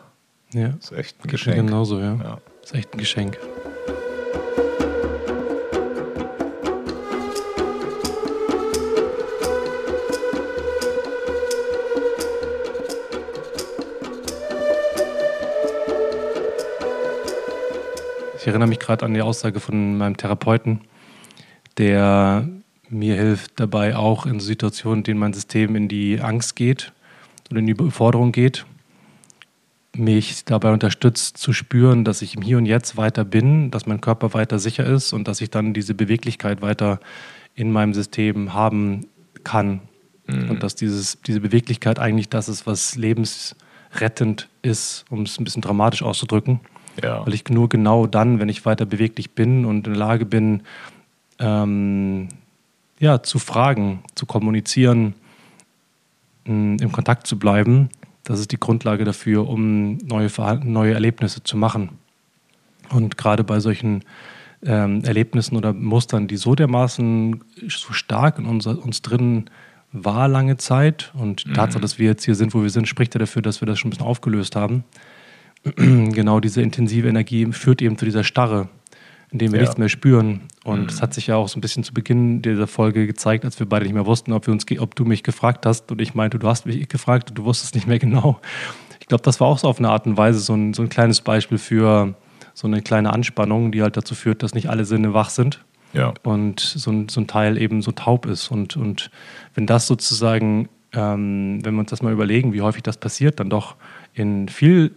[0.52, 0.68] Ja.
[0.68, 1.56] Das ist echt ein Geschenk.
[1.56, 2.14] Genauso, ja.
[2.14, 2.40] ja.
[2.60, 3.38] Das ist echt ein Geschenk.
[18.38, 20.82] Ich erinnere mich gerade an die Aussage von meinem Therapeuten,
[21.78, 22.48] der
[22.88, 26.92] mir hilft dabei auch in Situationen, in denen mein System in die Angst geht
[27.50, 28.64] oder in die Überforderung geht,
[29.98, 34.00] mich dabei unterstützt zu spüren, dass ich im Hier und Jetzt weiter bin, dass mein
[34.00, 37.00] Körper weiter sicher ist und dass ich dann diese Beweglichkeit weiter
[37.54, 39.06] in meinem System haben
[39.44, 39.80] kann.
[40.26, 40.50] Mhm.
[40.50, 45.62] Und dass dieses, diese Beweglichkeit eigentlich das ist, was lebensrettend ist, um es ein bisschen
[45.62, 46.60] dramatisch auszudrücken.
[47.02, 47.26] Ja.
[47.26, 50.62] Weil ich nur genau dann, wenn ich weiter beweglich bin und in der Lage bin,
[51.38, 52.28] ähm,
[52.98, 55.14] ja, zu fragen, zu kommunizieren,
[56.46, 57.90] mh, im Kontakt zu bleiben,
[58.26, 60.28] das ist die Grundlage dafür, um neue,
[60.64, 61.90] neue Erlebnisse zu machen.
[62.90, 64.02] Und gerade bei solchen
[64.64, 69.48] ähm, Erlebnissen oder Mustern, die so dermaßen so stark in unser, uns drin
[69.92, 71.54] war lange Zeit und mhm.
[71.54, 73.78] Tatsache, dass wir jetzt hier sind, wo wir sind, spricht ja dafür, dass wir das
[73.78, 74.84] schon ein bisschen aufgelöst haben.
[75.76, 78.68] genau diese intensive Energie führt eben zu dieser Starre,
[79.30, 79.64] in dem wir ja.
[79.64, 80.42] nichts mehr spüren.
[80.64, 80.88] Und mhm.
[80.88, 81.02] es mhm.
[81.02, 83.84] hat sich ja auch so ein bisschen zu Beginn dieser Folge gezeigt, als wir beide
[83.84, 86.48] nicht mehr wussten, ob, wir uns, ob du mich gefragt hast und ich meinte, du
[86.48, 88.40] hast mich gefragt und du wusstest nicht mehr genau.
[89.00, 90.88] Ich glaube, das war auch so auf eine Art und Weise so ein, so ein
[90.88, 92.14] kleines Beispiel für
[92.54, 95.62] so eine kleine Anspannung, die halt dazu führt, dass nicht alle Sinne wach sind.
[95.92, 96.12] Ja.
[96.22, 98.50] Und so ein, so ein Teil eben so taub ist.
[98.50, 99.10] Und, und
[99.54, 103.50] wenn das sozusagen, ähm, wenn wir uns das mal überlegen, wie häufig das passiert, dann
[103.50, 103.76] doch
[104.14, 104.94] in viel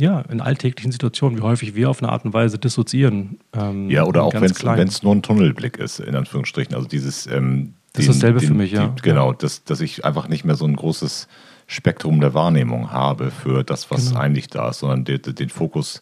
[0.00, 3.38] ja, in alltäglichen Situationen, wie häufig wir auf eine Art und Weise dissoziieren.
[3.52, 4.44] Ähm, ja, oder auch wenn
[4.88, 6.74] es nur ein Tunnelblick ist, in Anführungsstrichen.
[6.74, 7.26] Also dieses.
[7.26, 8.88] Ähm, das den, ist dasselbe den, für mich, ja.
[8.88, 11.26] Die, genau, dass, dass ich einfach nicht mehr so ein großes
[11.66, 14.20] Spektrum der Wahrnehmung habe für das, was genau.
[14.20, 16.00] eigentlich da ist, sondern den, den Fokus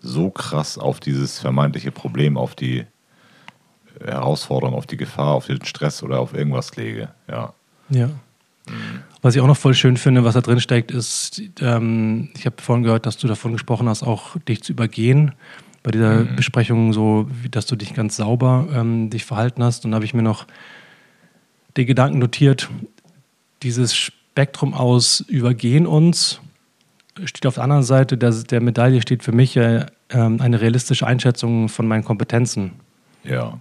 [0.00, 2.86] so krass auf dieses vermeintliche Problem, auf die
[4.02, 7.10] Herausforderung, auf die Gefahr, auf den Stress oder auf irgendwas lege.
[7.28, 7.52] Ja.
[7.88, 8.10] Ja.
[9.22, 12.56] Was ich auch noch voll schön finde, was da drin steckt, ist, ähm, ich habe
[12.60, 15.32] vorhin gehört, dass du davon gesprochen hast, auch dich zu übergehen
[15.82, 16.36] bei dieser mhm.
[16.36, 19.84] Besprechung, so dass du dich ganz sauber ähm, dich verhalten hast.
[19.84, 20.46] Und da habe ich mir noch
[21.76, 22.68] den Gedanken notiert,
[23.62, 26.40] dieses Spektrum aus Übergehen uns
[27.24, 31.68] steht auf der anderen Seite der, der Medaille steht für mich äh, eine realistische Einschätzung
[31.68, 32.72] von meinen Kompetenzen.
[33.24, 33.58] Ja.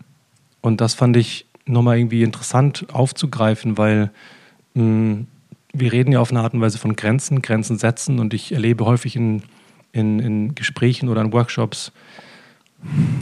[0.61, 4.11] Und das fand ich nochmal irgendwie interessant aufzugreifen, weil
[4.75, 8.85] wir reden ja auf eine Art und Weise von Grenzen, Grenzen setzen und ich erlebe
[8.85, 9.43] häufig in,
[9.91, 11.91] in, in Gesprächen oder in Workshops,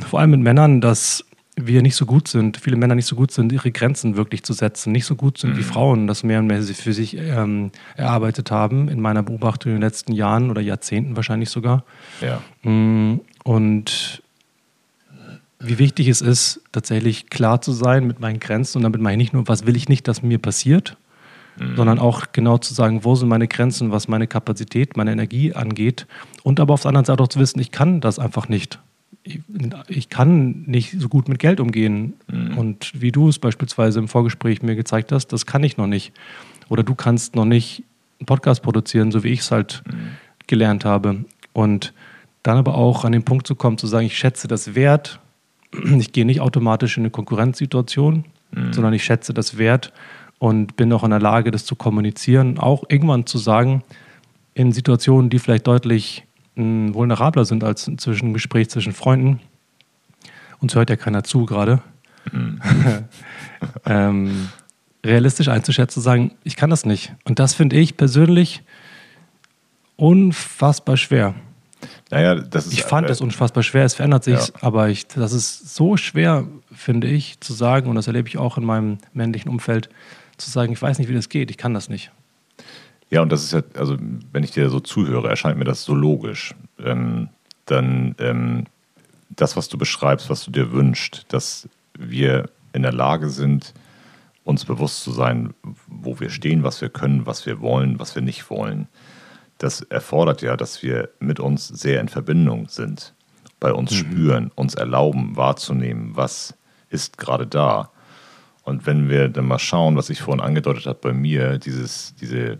[0.10, 3.32] vor allem mit Männern, dass wir nicht so gut sind, viele Männer nicht so gut
[3.32, 5.58] sind, ihre Grenzen wirklich zu setzen, nicht so gut sind mhm.
[5.58, 9.78] wie Frauen, das mehr und mehr für sich ähm, erarbeitet haben, in meiner Beobachtung in
[9.78, 11.84] den letzten Jahren oder Jahrzehnten wahrscheinlich sogar.
[12.22, 12.42] Ja.
[12.62, 14.24] Hm, und
[15.60, 19.28] wie wichtig es ist, tatsächlich klar zu sein mit meinen Grenzen und damit meine ich
[19.28, 20.98] nicht nur, was will ich nicht, dass mir passiert,
[21.58, 21.76] mhm.
[21.76, 26.08] sondern auch genau zu sagen, wo sind meine Grenzen, was meine Kapazität, meine Energie angeht.
[26.44, 28.80] Und aber auf der anderen Seite auch zu wissen, ich kann das einfach nicht.
[29.24, 29.40] Ich,
[29.88, 32.14] ich kann nicht so gut mit Geld umgehen.
[32.28, 32.58] Mhm.
[32.58, 36.14] Und wie du es beispielsweise im Vorgespräch mir gezeigt hast, das kann ich noch nicht.
[36.70, 37.84] Oder du kannst noch nicht
[38.20, 40.18] einen Podcast produzieren, so wie ich es halt mhm.
[40.48, 41.26] gelernt habe.
[41.54, 41.94] Und
[42.42, 45.20] dann aber auch an den Punkt zu kommen, zu sagen, ich schätze das Wert,
[45.98, 48.74] ich gehe nicht automatisch in eine Konkurrenzsituation, mhm.
[48.74, 49.94] sondern ich schätze das Wert
[50.44, 53.82] und bin auch in der Lage, das zu kommunizieren, auch irgendwann zu sagen,
[54.54, 56.26] in Situationen, die vielleicht deutlich
[56.56, 59.40] mh, hm, vulnerabler sind als zwischen einem Gespräch zwischen Freunden,
[60.60, 61.82] uns hört ja keiner zu gerade,
[62.30, 62.60] mhm.
[63.86, 64.50] ähm,
[65.06, 67.14] realistisch einzuschätzen, zu sagen, ich kann das nicht.
[67.24, 68.64] Und das finde ich persönlich
[69.96, 71.36] unfassbar schwer.
[72.12, 74.54] Naja, das ist, ich fand es äh, unfassbar schwer, es verändert sich, ja.
[74.60, 78.58] aber ich, das ist so schwer, finde ich, zu sagen, und das erlebe ich auch
[78.58, 79.88] in meinem männlichen Umfeld,
[80.44, 82.12] zu sagen, ich weiß nicht, wie das geht, ich kann das nicht.
[83.10, 83.98] Ja, und das ist ja, also
[84.32, 86.56] wenn ich dir so zuhöre, erscheint mir das so logisch.
[86.80, 87.30] Ähm,
[87.66, 88.66] dann ähm,
[89.30, 93.74] das, was du beschreibst, was du dir wünschst, dass wir in der Lage sind,
[94.44, 95.54] uns bewusst zu sein,
[95.88, 98.88] wo wir stehen, was wir können, was wir wollen, was wir nicht wollen.
[99.58, 103.14] Das erfordert ja, dass wir mit uns sehr in Verbindung sind,
[103.60, 103.96] bei uns mhm.
[103.96, 106.56] spüren, uns erlauben wahrzunehmen, was
[106.90, 107.90] ist gerade da.
[108.64, 112.58] Und wenn wir dann mal schauen, was ich vorhin angedeutet habe bei mir, dieses, diese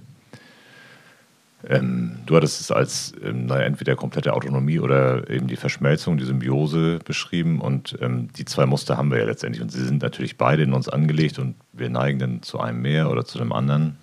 [1.66, 6.26] ähm, du hattest es als ähm, naja, entweder komplette Autonomie oder eben die Verschmelzung, die
[6.26, 7.62] Symbiose beschrieben.
[7.62, 9.62] Und ähm, die zwei Muster haben wir ja letztendlich.
[9.62, 13.10] Und sie sind natürlich beide in uns angelegt und wir neigen dann zu einem mehr
[13.10, 13.98] oder zu dem anderen.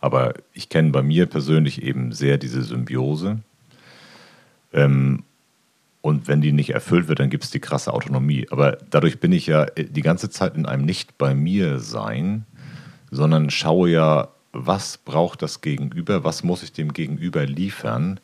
[0.00, 3.40] Aber ich kenne bei mir persönlich eben sehr diese Symbiose.
[4.72, 5.24] Ähm,
[6.04, 8.46] und wenn die nicht erfüllt wird, dann gibt es die krasse Autonomie.
[8.50, 12.44] Aber dadurch bin ich ja die ganze Zeit in einem nicht bei mir sein,
[13.10, 18.20] sondern schaue ja was braucht das Gegenüber, was muss ich dem Gegenüber liefern,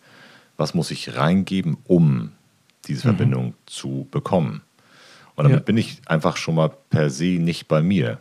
[0.59, 2.33] was muss ich reingeben, um
[2.87, 3.16] diese mhm.
[3.16, 4.61] Verbindung zu bekommen.
[5.35, 5.64] Und damit ja.
[5.64, 8.19] bin ich einfach schon mal per se nicht bei mir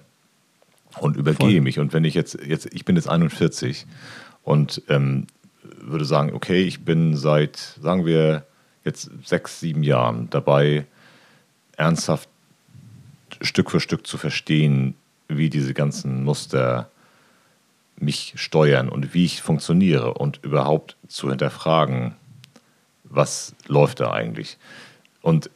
[1.01, 1.61] und übergehe Voll.
[1.61, 1.79] mich.
[1.79, 3.85] Und wenn ich jetzt, jetzt, ich bin jetzt 41
[4.41, 5.27] und ähm,
[5.81, 8.45] würde sagen, okay, ich bin seit, sagen wir,
[8.89, 10.85] jetzt sechs, sieben Jahren dabei,
[11.77, 12.29] ernsthaft
[13.41, 14.95] Stück für Stück zu verstehen,
[15.27, 16.89] wie diese ganzen Muster
[17.97, 22.15] mich steuern und wie ich funktioniere und überhaupt zu hinterfragen,
[23.03, 24.57] was läuft da eigentlich.
[25.21, 25.49] Und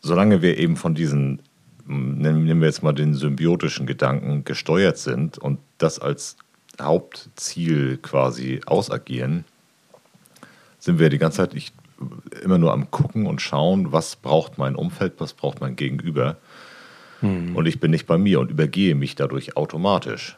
[0.00, 1.40] solange wir eben von diesen,
[1.86, 6.36] nehmen wir jetzt mal den symbiotischen Gedanken, gesteuert sind und das als
[6.80, 9.44] Hauptziel quasi ausagieren,
[10.84, 11.72] sind wir die ganze Zeit ich,
[12.42, 16.36] immer nur am Gucken und Schauen, was braucht mein Umfeld, was braucht mein Gegenüber.
[17.22, 17.56] Mhm.
[17.56, 20.36] Und ich bin nicht bei mir und übergehe mich dadurch automatisch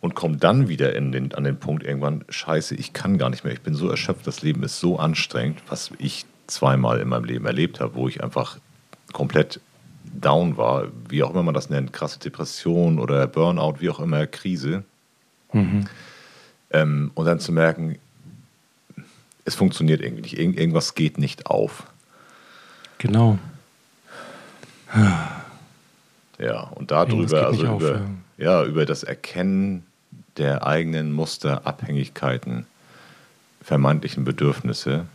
[0.00, 3.44] und komme dann wieder in den, an den Punkt irgendwann, scheiße, ich kann gar nicht
[3.44, 7.24] mehr, ich bin so erschöpft, das Leben ist so anstrengend, was ich zweimal in meinem
[7.24, 8.58] Leben erlebt habe, wo ich einfach
[9.12, 9.60] komplett
[10.20, 14.26] down war, wie auch immer man das nennt, krasse Depression oder Burnout, wie auch immer,
[14.26, 14.82] Krise.
[15.52, 15.86] Mhm.
[16.70, 17.96] Ähm, und dann zu merken,
[19.44, 21.84] es funktioniert irgendwie nicht, Irgend, irgendwas geht nicht auf.
[22.98, 23.38] Genau.
[26.38, 28.00] Ja, und darüber, also über, auf, ja.
[28.38, 29.84] ja, über das Erkennen
[30.36, 32.66] der eigenen Muster, Abhängigkeiten,
[33.62, 35.06] vermeintlichen Bedürfnisse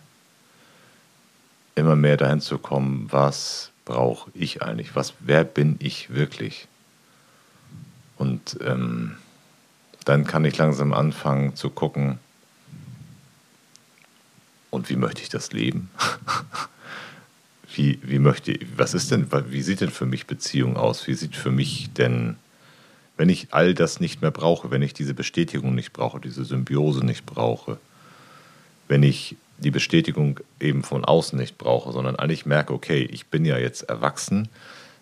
[1.76, 6.68] immer mehr dahin zu kommen, was brauche ich eigentlich, was, wer bin ich wirklich?
[8.18, 9.16] Und ähm,
[10.06, 12.20] dann kann ich langsam anfangen zu gucken,
[14.70, 15.90] und wie möchte ich das leben?
[17.74, 21.08] wie, wie möchte was ist denn, wie sieht denn für mich Beziehung aus?
[21.08, 22.38] Wie sieht für mich denn
[23.20, 27.06] wenn ich all das nicht mehr brauche, wenn ich diese Bestätigung nicht brauche, diese Symbiose
[27.06, 27.78] nicht brauche,
[28.88, 33.44] wenn ich die Bestätigung eben von außen nicht brauche, sondern eigentlich merke, okay, ich bin
[33.44, 34.48] ja jetzt erwachsen,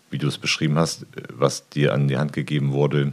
[0.10, 3.12] wie du es beschrieben hast, was dir an die Hand gegeben wurde,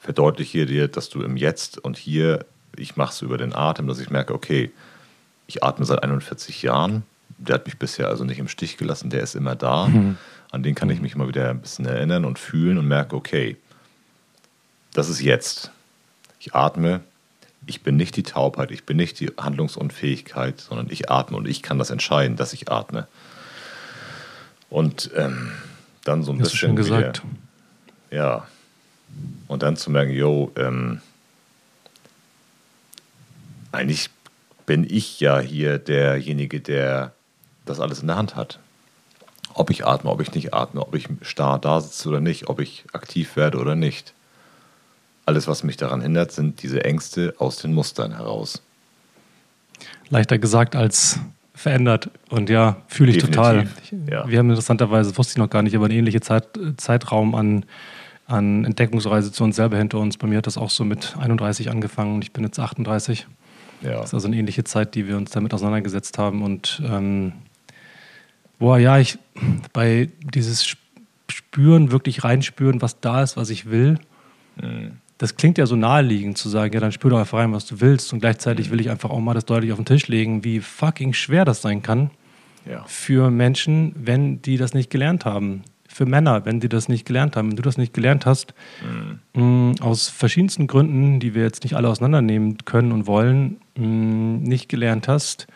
[0.00, 2.44] verdeutliche dir, dass du im Jetzt und hier,
[2.76, 4.72] ich mache es über den Atem, dass ich merke, okay,
[5.46, 7.02] ich atme seit 41 Jahren,
[7.38, 10.16] der hat mich bisher also nicht im Stich gelassen, der ist immer da, mhm.
[10.50, 13.56] an den kann ich mich mal wieder ein bisschen erinnern und fühlen und merke, okay,
[14.92, 15.70] das ist jetzt.
[16.38, 17.00] Ich atme.
[17.66, 21.62] Ich bin nicht die Taubheit, ich bin nicht die Handlungsunfähigkeit, sondern ich atme und ich
[21.62, 23.06] kann das entscheiden, dass ich atme.
[24.68, 25.52] Und ähm,
[26.02, 26.74] dann so ein Hast bisschen.
[26.74, 27.22] Du schon gesagt.
[28.10, 28.46] Wieder, ja.
[29.46, 31.00] Und dann zu merken, yo, ähm,
[33.70, 34.10] eigentlich
[34.66, 37.12] bin ich ja hier derjenige, der
[37.64, 38.58] das alles in der Hand hat.
[39.54, 42.60] Ob ich atme, ob ich nicht atme, ob ich starr da sitze oder nicht, ob
[42.60, 44.14] ich aktiv werde oder nicht.
[45.26, 48.62] Alles, was mich daran hindert, sind diese Ängste aus den Mustern heraus.
[50.08, 51.20] Leichter gesagt als
[51.54, 52.10] verändert.
[52.28, 53.36] Und ja, fühle ich Definitiv.
[53.36, 53.68] total.
[54.10, 54.28] Ja.
[54.28, 57.64] Wir haben interessanterweise, wusste ich noch gar nicht, aber einen ähnlichen Zeit, Zeitraum an,
[58.26, 60.16] an Entdeckungsreise zu uns selber hinter uns.
[60.16, 63.26] Bei mir hat das auch so mit 31 angefangen und ich bin jetzt 38.
[63.82, 64.00] Ja.
[64.00, 66.42] Das ist also eine ähnliche Zeit, die wir uns damit auseinandergesetzt haben.
[66.42, 67.32] Und ähm,
[68.58, 69.18] boah, ja, ich
[69.72, 70.76] bei dieses
[71.28, 73.98] Spüren, wirklich reinspüren, was da ist, was ich will.
[74.60, 74.92] Mhm.
[75.18, 77.80] Das klingt ja so naheliegend zu sagen, ja, dann spür doch einfach rein, was du
[77.80, 78.12] willst.
[78.12, 78.72] Und gleichzeitig mhm.
[78.72, 81.62] will ich einfach auch mal das deutlich auf den Tisch legen, wie fucking schwer das
[81.62, 82.10] sein kann
[82.68, 82.84] ja.
[82.86, 87.36] für Menschen, wenn die das nicht gelernt haben für Männer, wenn die das nicht gelernt
[87.36, 87.50] haben.
[87.50, 88.54] Wenn du das nicht gelernt hast,
[89.34, 89.72] mhm.
[89.74, 95.08] mh, aus verschiedensten Gründen, die wir jetzt nicht alle auseinandernehmen können und wollen, nicht gelernt
[95.08, 95.46] hast,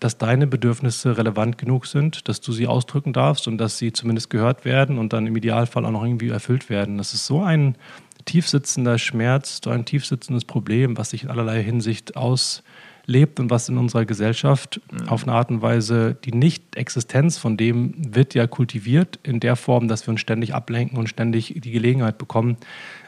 [0.00, 4.30] dass deine Bedürfnisse relevant genug sind, dass du sie ausdrücken darfst und dass sie zumindest
[4.30, 6.98] gehört werden und dann im Idealfall auch noch irgendwie erfüllt werden.
[6.98, 7.76] Das ist so ein
[8.24, 12.62] tiefsitzender Schmerz, so ein tiefsitzendes Problem, was sich in allerlei Hinsicht aus
[13.06, 15.08] lebt und was in unserer Gesellschaft mhm.
[15.08, 19.88] auf eine Art und Weise, die Nicht-Existenz von dem wird ja kultiviert in der Form,
[19.88, 22.56] dass wir uns ständig ablenken und ständig die Gelegenheit bekommen,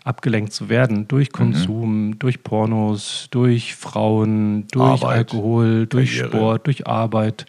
[0.06, 1.32] abgelenkt zu werden durch mhm.
[1.32, 2.18] Konsum, mhm.
[2.18, 6.28] durch Pornos, durch Frauen, durch Arbeit, Alkohol, durch Karriere.
[6.28, 7.46] Sport, durch Arbeit.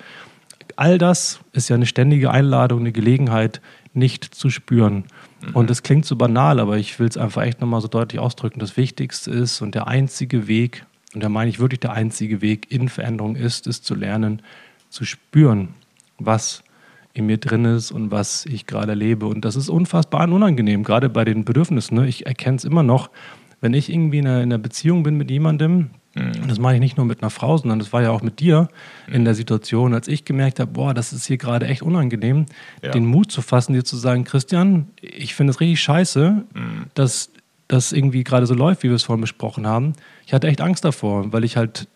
[0.75, 3.61] All das ist ja eine ständige Einladung, eine Gelegenheit,
[3.93, 5.05] nicht zu spüren.
[5.45, 5.55] Mhm.
[5.55, 8.59] Und es klingt so banal, aber ich will es einfach echt nochmal so deutlich ausdrücken.
[8.59, 12.71] Das Wichtigste ist und der einzige Weg, und da meine ich wirklich, der einzige Weg
[12.71, 14.41] in Veränderung ist, es zu lernen,
[14.89, 15.69] zu spüren,
[16.17, 16.63] was
[17.17, 19.25] in mir drin ist und was ich gerade erlebe.
[19.25, 21.97] Und das ist unfassbar unangenehm, gerade bei den Bedürfnissen.
[21.97, 22.07] Ne?
[22.07, 23.09] Ich erkenne es immer noch,
[23.61, 26.41] wenn ich irgendwie in einer, in einer Beziehung bin mit jemandem, mhm.
[26.41, 28.39] und das mache ich nicht nur mit einer Frau, sondern das war ja auch mit
[28.39, 28.67] dir
[29.07, 29.15] mhm.
[29.15, 32.45] in der Situation, als ich gemerkt habe, boah, das ist hier gerade echt unangenehm,
[32.83, 32.91] ja.
[32.91, 36.85] den Mut zu fassen, dir zu sagen, Christian, ich finde es richtig scheiße, mhm.
[36.93, 37.31] dass
[37.67, 39.93] das irgendwie gerade so läuft, wie wir es vorhin besprochen haben.
[40.25, 41.87] Ich hatte echt Angst davor, weil ich halt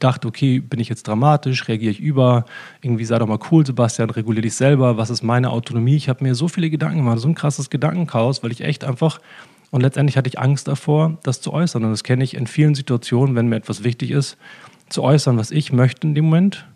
[0.00, 2.44] dachte, okay, bin ich jetzt dramatisch, reagiere ich über,
[2.80, 5.94] irgendwie sei doch mal cool, Sebastian, regulier dich selber, was ist meine Autonomie?
[5.94, 9.20] Ich habe mir so viele Gedanken gemacht, so ein krasses Gedankenchaos, weil ich echt einfach,
[9.70, 11.84] und letztendlich hatte ich Angst davor, das zu äußern.
[11.84, 14.36] Und das kenne ich in vielen Situationen, wenn mir etwas wichtig ist,
[14.88, 16.66] zu äußern, was ich möchte in dem Moment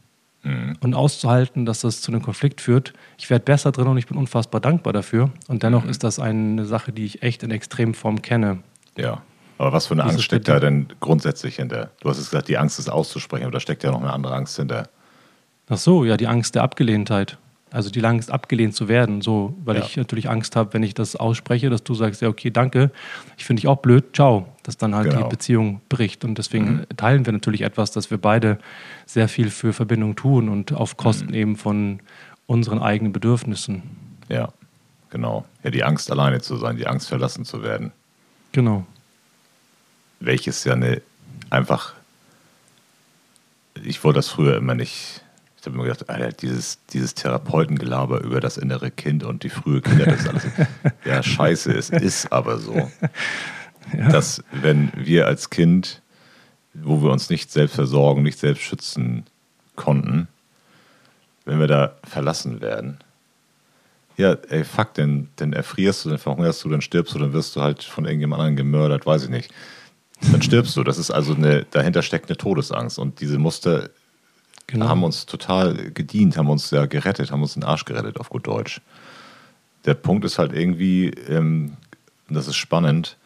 [0.45, 0.77] mhm.
[0.81, 2.95] und auszuhalten, dass das zu einem Konflikt führt.
[3.19, 5.31] Ich werde besser drin und ich bin unfassbar dankbar dafür.
[5.49, 5.91] Und dennoch mhm.
[5.91, 8.59] ist das eine Sache, die ich echt in Extremform kenne.
[8.97, 9.23] Ja.
[9.59, 11.91] Aber was für eine Angst steckt da denn grundsätzlich hinter?
[12.01, 14.35] Du hast es gesagt, die Angst ist auszusprechen, aber da steckt ja noch eine andere
[14.35, 14.89] Angst hinter.
[15.69, 17.39] Ach so, ja, die Angst der Abgelehntheit.
[17.73, 19.83] Also die Angst, abgelehnt zu werden, so, weil ja.
[19.85, 22.93] ich natürlich Angst habe, wenn ich das ausspreche, dass du sagst, ja, okay, danke,
[23.37, 25.25] ich finde dich auch blöd, ciao, dass dann halt genau.
[25.25, 26.25] die Beziehung bricht.
[26.25, 26.97] Und deswegen mhm.
[26.97, 28.59] teilen wir natürlich etwas, dass wir beide
[29.05, 31.35] sehr viel für Verbindung tun und auf Kosten mhm.
[31.35, 32.01] eben von
[32.47, 33.83] unseren eigenen Bedürfnissen.
[34.29, 34.53] Ja,
[35.11, 35.45] genau.
[35.63, 37.93] Ja, die Angst, alleine zu sein, die Angst, verlassen zu werden.
[38.53, 38.87] Genau.
[40.21, 41.03] Welches ja eine
[41.51, 41.95] einfach,
[43.83, 45.23] ich wollte das früher immer nicht
[45.67, 49.81] ich habe mir gedacht, Alter, dieses, dieses Therapeutengelaber über das innere Kind und die frühe
[49.81, 50.45] Kinder, das ist alles.
[51.05, 52.89] ja, scheiße, es ist aber so.
[53.93, 54.09] Ja.
[54.11, 56.03] Dass, wenn wir als Kind,
[56.73, 59.27] wo wir uns nicht selbst versorgen, nicht selbst schützen
[59.75, 60.29] konnten,
[61.47, 62.99] wenn wir da verlassen werden,
[64.17, 67.55] ja, ey, fuck, denn, denn erfrierst du, dann verhungerst du, dann stirbst du, dann wirst
[67.55, 69.53] du halt von irgendjemand anderem gemördert, weiß ich nicht.
[70.33, 70.83] Dann stirbst du.
[70.83, 72.99] Das ist also eine, dahinter steckt eine Todesangst.
[72.99, 73.91] Und diese Muster
[74.67, 74.89] genau.
[74.89, 78.47] haben uns total gedient, haben uns ja gerettet, haben uns den Arsch gerettet, auf gut
[78.47, 78.81] Deutsch.
[79.85, 81.77] Der Punkt ist halt irgendwie, ähm,
[82.31, 83.19] das ist spannend,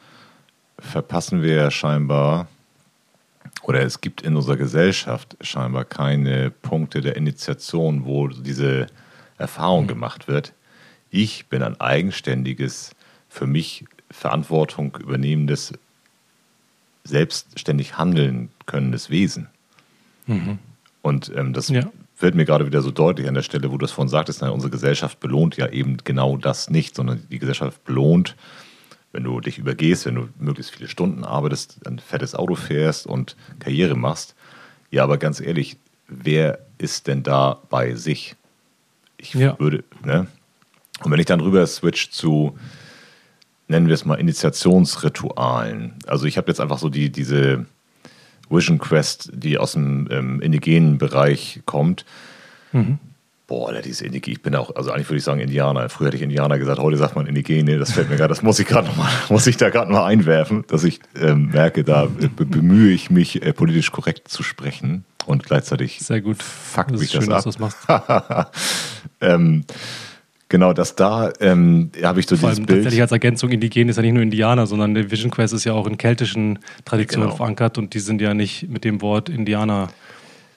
[0.78, 2.48] verpassen wir ja scheinbar,
[3.62, 8.86] oder es gibt in unserer Gesellschaft scheinbar keine Punkte der Initiation, wo diese
[9.38, 9.88] Erfahrung mhm.
[9.88, 10.52] gemacht wird.
[11.10, 12.92] Ich bin ein eigenständiges,
[13.28, 15.72] für mich Verantwortung übernehmendes,
[17.04, 19.48] selbstständig handeln könnendes Wesen.
[20.26, 20.58] Mhm.
[21.02, 21.90] Und ähm, das ja.
[22.18, 24.50] wird mir gerade wieder so deutlich an der Stelle, wo du es vorhin sagtest, na,
[24.50, 28.36] unsere Gesellschaft belohnt ja eben genau das nicht, sondern die Gesellschaft belohnt,
[29.12, 33.36] wenn du dich übergehst, wenn du möglichst viele Stunden arbeitest, ein fettes Auto fährst und
[33.58, 34.34] Karriere machst.
[34.90, 38.36] Ja, aber ganz ehrlich, wer ist denn da bei sich?
[39.16, 39.58] Ich ja.
[39.58, 40.26] würde, ne?
[41.02, 42.58] Und wenn ich dann rüber switch zu,
[43.68, 45.94] nennen wir es mal, Initiationsritualen.
[46.06, 47.64] Also ich habe jetzt einfach so die, diese
[48.50, 52.04] Vision Quest, die aus dem ähm, indigenen Bereich kommt.
[52.72, 52.98] Mhm.
[53.50, 55.88] Boah, diese Indigene, ich bin auch, also eigentlich würde ich sagen Indianer.
[55.88, 57.78] Früher hätte ich Indianer gesagt, heute sagt man Indigene.
[57.78, 60.62] Das fällt mir gerade, das muss ich gerade nochmal, muss ich da gerade mal einwerfen,
[60.68, 65.98] dass ich ähm, merke, da bemühe ich mich, äh, politisch korrekt zu sprechen und gleichzeitig
[65.98, 66.36] Sehr gut.
[66.92, 67.42] mich das schön, ab.
[67.42, 68.56] Dass du das machst.
[69.20, 69.64] ähm,
[70.48, 72.78] Genau, dass da ähm, habe ich so Vor dieses allem Bild.
[72.80, 75.72] Tatsächlich als Ergänzung indigen ist ja nicht nur Indianer, sondern der Vision Quest ist ja
[75.72, 77.36] auch in keltischen Traditionen genau.
[77.36, 79.88] verankert und die sind ja nicht mit dem Wort Indianer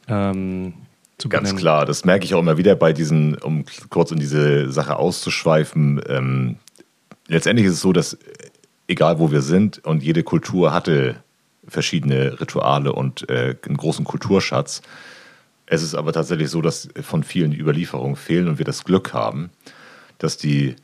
[0.08, 0.74] ähm,
[1.18, 1.59] zu Ganz benennen.
[1.59, 6.01] klar, das merke ich auch immer wieder bei diesen, um kurz in diese Sache auszuschweifen.
[6.07, 6.55] Ähm,
[7.28, 8.18] letztendlich ist es so, dass
[8.88, 11.16] egal wo wir sind und jede Kultur hatte
[11.68, 14.82] verschiedene Rituale und äh, einen großen Kulturschatz.
[15.66, 19.14] Es ist aber tatsächlich so, dass von vielen die Überlieferungen fehlen und wir das Glück
[19.14, 19.49] haben,
[20.18, 20.76] dass die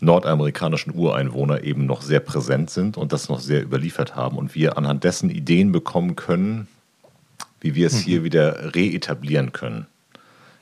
[0.00, 4.76] nordamerikanischen Ureinwohner eben noch sehr präsent sind und das noch sehr überliefert haben und wir
[4.76, 6.68] anhand dessen Ideen bekommen können,
[7.66, 8.04] wie wir es mhm.
[8.04, 9.86] hier wieder reetablieren können.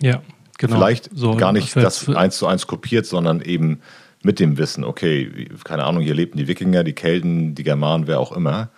[0.00, 0.22] Ja,
[0.59, 0.76] genau.
[0.76, 3.80] Vielleicht so, gar nicht das eins zu eins kopiert, sondern eben
[4.22, 8.18] mit dem Wissen, okay, keine Ahnung, hier lebten die Wikinger, die Kelten, die Germanen, wer
[8.20, 8.70] auch immer.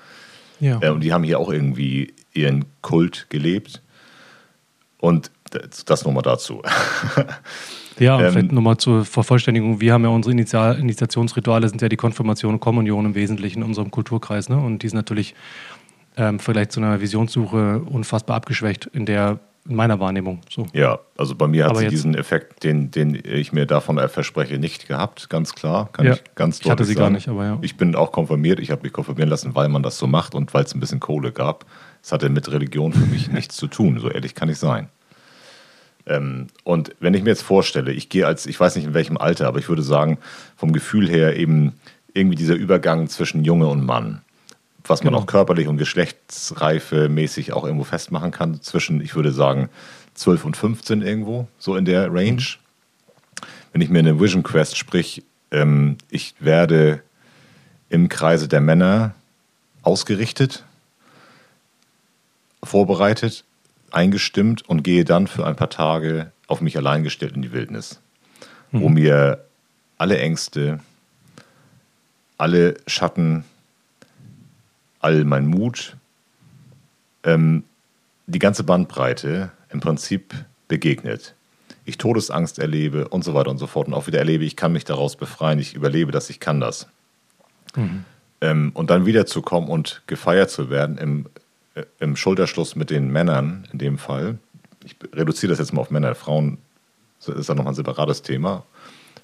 [0.58, 0.80] Ja.
[0.82, 3.80] Äh, und die haben hier auch irgendwie ihren Kult gelebt.
[4.98, 5.30] Und
[5.86, 6.62] das nochmal dazu.
[7.98, 9.80] Ja, und ähm, vielleicht nochmal zur Vervollständigung.
[9.80, 13.68] Wir haben ja unsere Initial Initiationsrituale, sind ja die Konfirmation und Kommunion im Wesentlichen in
[13.68, 14.48] unserem Kulturkreis.
[14.48, 14.58] Ne?
[14.58, 15.34] Und die sind natürlich
[16.16, 20.40] ähm, Vergleich zu einer Visionssuche unfassbar abgeschwächt in der in meiner Wahrnehmung.
[20.48, 20.66] So.
[20.72, 24.86] Ja, also bei mir hat sie diesen Effekt, den, den ich mir davon verspreche, nicht
[24.86, 25.88] gehabt, ganz klar.
[25.92, 27.04] Kann ja, ich ganz deutlich Ich hatte sie sagen.
[27.04, 27.58] gar nicht, aber ja.
[27.62, 30.54] Ich bin auch konfirmiert, ich habe mich konfirmieren lassen, weil man das so macht und
[30.54, 31.66] weil es ein bisschen Kohle gab.
[32.02, 34.88] Es hatte mit Religion für mich nichts zu tun, so ehrlich kann ich sein.
[36.06, 39.16] Ähm, und wenn ich mir jetzt vorstelle, ich gehe als, ich weiß nicht in welchem
[39.16, 40.18] Alter, aber ich würde sagen,
[40.56, 41.74] vom Gefühl her eben
[42.14, 44.22] irgendwie dieser Übergang zwischen Junge und Mann,
[44.88, 45.22] was man genau.
[45.22, 49.68] auch körperlich und geschlechtsreife mäßig auch irgendwo festmachen kann, zwischen, ich würde sagen,
[50.14, 52.42] 12 und 15 irgendwo, so in der Range.
[52.42, 53.46] Mhm.
[53.72, 57.02] Wenn ich mir eine Vision Quest sprich, ähm, ich werde
[57.88, 59.14] im Kreise der Männer
[59.82, 60.64] ausgerichtet,
[62.62, 63.44] vorbereitet
[63.90, 68.00] eingestimmt und gehe dann für ein paar Tage auf mich allein gestellt in die Wildnis,
[68.70, 68.80] mhm.
[68.80, 69.44] wo mir
[69.98, 70.80] alle Ängste,
[72.36, 73.44] alle Schatten,
[75.06, 75.96] all mein Mut,
[77.22, 77.64] ähm,
[78.26, 80.34] die ganze Bandbreite im Prinzip
[80.68, 81.34] begegnet.
[81.84, 84.72] Ich Todesangst erlebe und so weiter und so fort und auch wieder erlebe, ich kann
[84.72, 86.88] mich daraus befreien, ich überlebe das, ich kann das.
[87.76, 88.04] Mhm.
[88.40, 91.26] Ähm, und dann wiederzukommen und gefeiert zu werden im
[91.76, 94.38] äh, im Schulterschluss mit den Männern in dem Fall,
[94.84, 96.58] ich reduziere das jetzt mal auf Männer, Frauen
[97.26, 98.64] ist da nochmal ein separates Thema.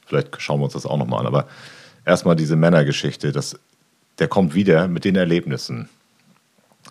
[0.07, 1.26] Vielleicht schauen wir uns das auch nochmal an.
[1.26, 1.47] Aber
[2.05, 3.59] erstmal diese Männergeschichte, das,
[4.22, 5.88] der kommt wieder mit den Erlebnissen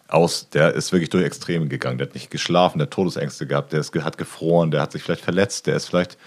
[0.09, 0.49] aus.
[0.49, 1.97] Der ist wirklich durch Extreme gegangen.
[1.97, 5.01] Der hat nicht geschlafen, der hat Todesängste gehabt, der ist, hat gefroren, der hat sich
[5.01, 6.17] vielleicht verletzt, der ist vielleicht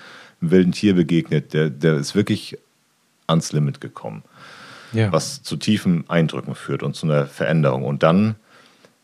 [0.40, 2.57] einem wilden Tier begegnet, der, der ist wirklich
[3.26, 4.22] ans Limit gekommen.
[4.94, 5.12] Ja.
[5.12, 7.84] Was zu tiefen Eindrücken führt und zu einer Veränderung.
[7.84, 8.36] Und dann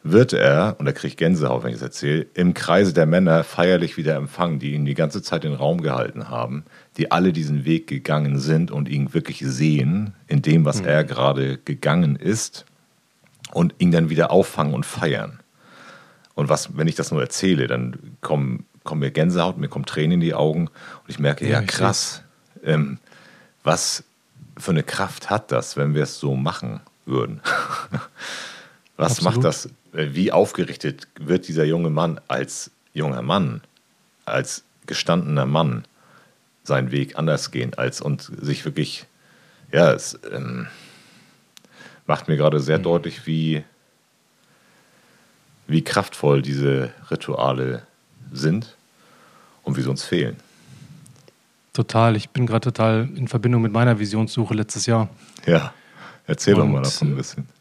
[0.03, 3.97] wird er, und er kriegt Gänsehaut, wenn ich es erzähle, im Kreise der Männer feierlich
[3.97, 6.65] wieder empfangen, die ihn die ganze Zeit den Raum gehalten haben,
[6.97, 10.89] die alle diesen Weg gegangen sind und ihn wirklich sehen in dem, was mhm.
[10.89, 12.65] er gerade gegangen ist
[13.53, 15.41] und ihn dann wieder auffangen und feiern.
[16.35, 20.13] Und was, wenn ich das nur erzähle, dann kommen, kommen mir Gänsehaut, mir kommen Tränen
[20.13, 22.23] in die Augen und ich merke, ja, ja krass,
[22.65, 22.99] ähm,
[23.65, 24.05] was
[24.57, 27.43] für eine Kraft hat das, wenn wir es so machen würden?
[28.97, 29.35] was Absolut.
[29.35, 33.63] macht das wie aufgerichtet wird dieser junge Mann als junger Mann,
[34.25, 35.85] als gestandener Mann
[36.65, 39.07] seinen Weg anders gehen als und sich wirklich,
[39.73, 40.69] ja, es ähm,
[42.07, 42.85] macht mir gerade sehr mhm.
[42.85, 43.65] deutlich, wie,
[45.67, 47.83] wie kraftvoll diese Rituale
[48.33, 48.77] sind
[49.63, 50.37] und wie sie uns fehlen.
[51.73, 55.09] Total, ich bin gerade total in Verbindung mit meiner Visionssuche letztes Jahr.
[55.47, 55.73] Ja,
[56.27, 57.60] erzähl und, doch mal davon ein bisschen.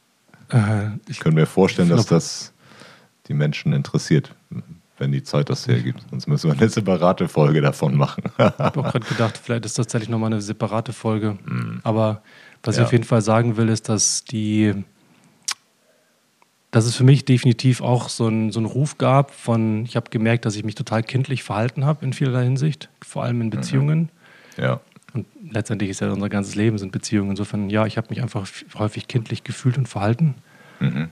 [0.49, 2.53] Äh, ich könnte mir vorstellen, dass das
[3.27, 4.35] die Menschen interessiert,
[4.97, 6.03] wenn die Zeit das hergibt.
[6.09, 8.23] Sonst müssen wir eine separate Folge davon machen.
[8.37, 11.37] ich habe auch gerade gedacht, vielleicht ist das tatsächlich nochmal eine separate Folge.
[11.45, 11.79] Mm.
[11.83, 12.23] Aber
[12.63, 12.81] was ja.
[12.81, 14.73] ich auf jeden Fall sagen will, ist, dass die
[16.71, 20.45] dass es für mich definitiv auch so einen so Ruf gab von, ich habe gemerkt,
[20.45, 23.51] dass ich mich total kindlich verhalten habe in vielerlei Hinsicht, vor allem in mhm.
[23.51, 23.99] Beziehungen.
[24.57, 24.63] Mhm.
[24.63, 24.81] Ja.
[25.13, 27.31] Und letztendlich ist ja unser ganzes Leben sind Beziehungen.
[27.31, 28.47] Insofern, ja, ich habe mich einfach
[28.77, 30.35] häufig kindlich gefühlt und verhalten.
[30.79, 31.09] Mhm.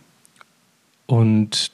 [1.06, 1.72] Und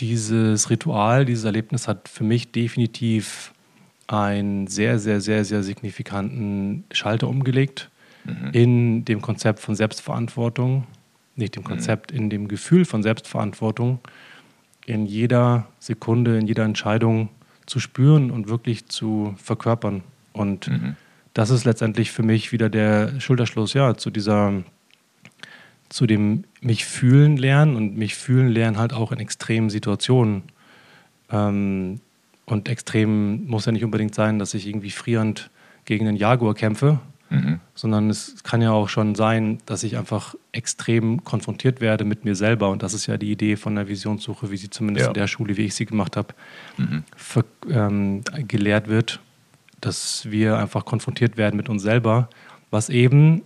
[0.00, 3.52] dieses Ritual, dieses Erlebnis hat für mich definitiv
[4.06, 7.90] einen sehr, sehr, sehr, sehr signifikanten Schalter umgelegt
[8.24, 8.50] mhm.
[8.52, 10.86] in dem Konzept von Selbstverantwortung,
[11.34, 11.68] nicht dem mhm.
[11.68, 12.18] Konzept, mhm.
[12.18, 13.98] in dem Gefühl von Selbstverantwortung,
[14.86, 17.28] in jeder Sekunde, in jeder Entscheidung
[17.66, 20.02] zu spüren und wirklich zu verkörpern.
[20.32, 20.96] Und mhm
[21.38, 24.54] das ist letztendlich für mich wieder der Schulterschluss, ja, zu dieser,
[25.88, 30.42] zu dem mich fühlen lernen und mich fühlen lernen halt auch in extremen Situationen.
[31.30, 32.00] Ähm,
[32.44, 35.48] und extrem muss ja nicht unbedingt sein, dass ich irgendwie frierend
[35.84, 36.98] gegen einen Jaguar kämpfe,
[37.30, 37.60] mhm.
[37.72, 42.34] sondern es kann ja auch schon sein, dass ich einfach extrem konfrontiert werde mit mir
[42.34, 42.68] selber.
[42.68, 45.08] Und das ist ja die Idee von der Visionssuche, wie sie zumindest ja.
[45.10, 46.34] in der Schule, wie ich sie gemacht habe,
[46.78, 47.04] mhm.
[47.70, 49.20] ähm, gelehrt wird
[49.80, 52.28] dass wir einfach konfrontiert werden mit uns selber,
[52.70, 53.42] was eben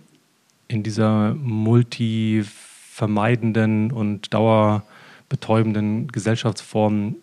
[0.67, 7.15] in dieser multi vermeidenden und dauerbetäubenden Gesellschaftsformen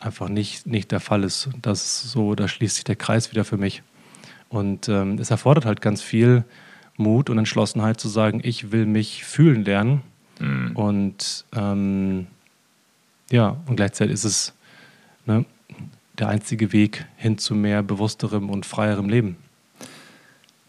[0.00, 1.50] einfach nicht, nicht der Fall ist.
[1.62, 3.82] Das so, da schließt sich der Kreis wieder für mich.
[4.48, 6.44] Und ähm, es erfordert halt ganz viel
[6.96, 10.02] Mut und Entschlossenheit zu sagen, ich will mich fühlen lernen.
[10.38, 10.76] Mhm.
[10.76, 12.26] Und ähm,
[13.30, 14.54] ja, und gleichzeitig ist es
[15.26, 15.44] ne,
[16.20, 19.36] der einzige Weg hin zu mehr bewussterem und freierem Leben.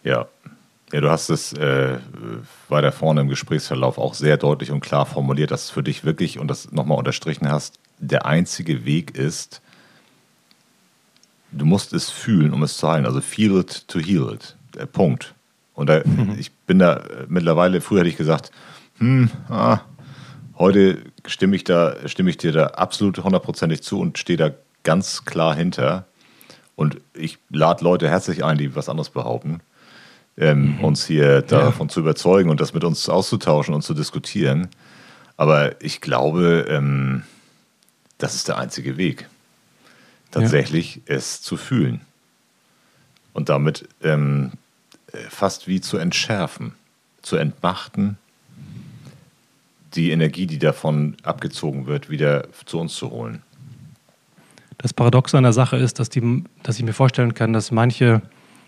[0.04, 0.28] Ja.
[0.94, 2.00] Ja, du hast es äh,
[2.68, 6.38] weiter vorne im Gesprächsverlauf auch sehr deutlich und klar formuliert, dass es für dich wirklich,
[6.38, 9.62] und das nochmal unterstrichen hast, der einzige Weg ist,
[11.54, 13.06] du musst es fühlen, um es zu heilen.
[13.06, 14.58] Also feel it to heal it.
[14.76, 15.34] Der Punkt.
[15.74, 16.36] Und da, mhm.
[16.38, 18.52] ich bin da äh, mittlerweile, früher hätte ich gesagt,
[18.98, 19.80] hm, ah,
[20.58, 24.52] heute stimme ich, da, stimme ich dir da absolut hundertprozentig zu und stehe da
[24.84, 26.06] ganz klar hinter.
[26.76, 29.62] Und ich lade Leute herzlich ein, die was anderes behaupten,
[30.38, 30.84] ähm, mhm.
[30.84, 31.94] uns hier davon ja.
[31.94, 34.70] zu überzeugen und das mit uns auszutauschen und zu diskutieren.
[35.38, 37.24] Aber ich glaube, ähm,
[38.18, 39.28] das ist der einzige Weg.
[40.32, 41.16] Tatsächlich ja.
[41.16, 42.02] es zu fühlen.
[43.34, 44.52] Und damit ähm,
[45.30, 46.74] fast wie zu entschärfen,
[47.22, 48.18] zu entmachten,
[49.94, 53.44] die Energie, die davon abgezogen wird, wieder zu uns zu holen.
[54.82, 58.22] Das Paradox an der Sache ist, dass, die, dass ich mir vorstellen kann, dass manche,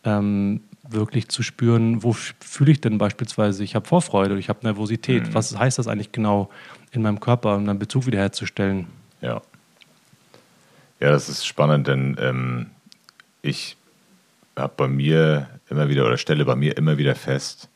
[0.03, 5.27] Ähm, wirklich zu spüren, wo fühle ich denn beispielsweise, ich habe Vorfreude ich habe Nervosität.
[5.27, 5.33] Mhm.
[5.33, 6.49] Was heißt das eigentlich genau
[6.91, 8.87] in meinem Körper, um dann Bezug wiederherzustellen?
[9.21, 9.41] Ja.
[10.99, 12.67] Ja, das ist spannend, denn ähm,
[13.41, 13.75] ich
[14.55, 17.69] habe bei mir immer wieder oder stelle bei mir immer wieder fest,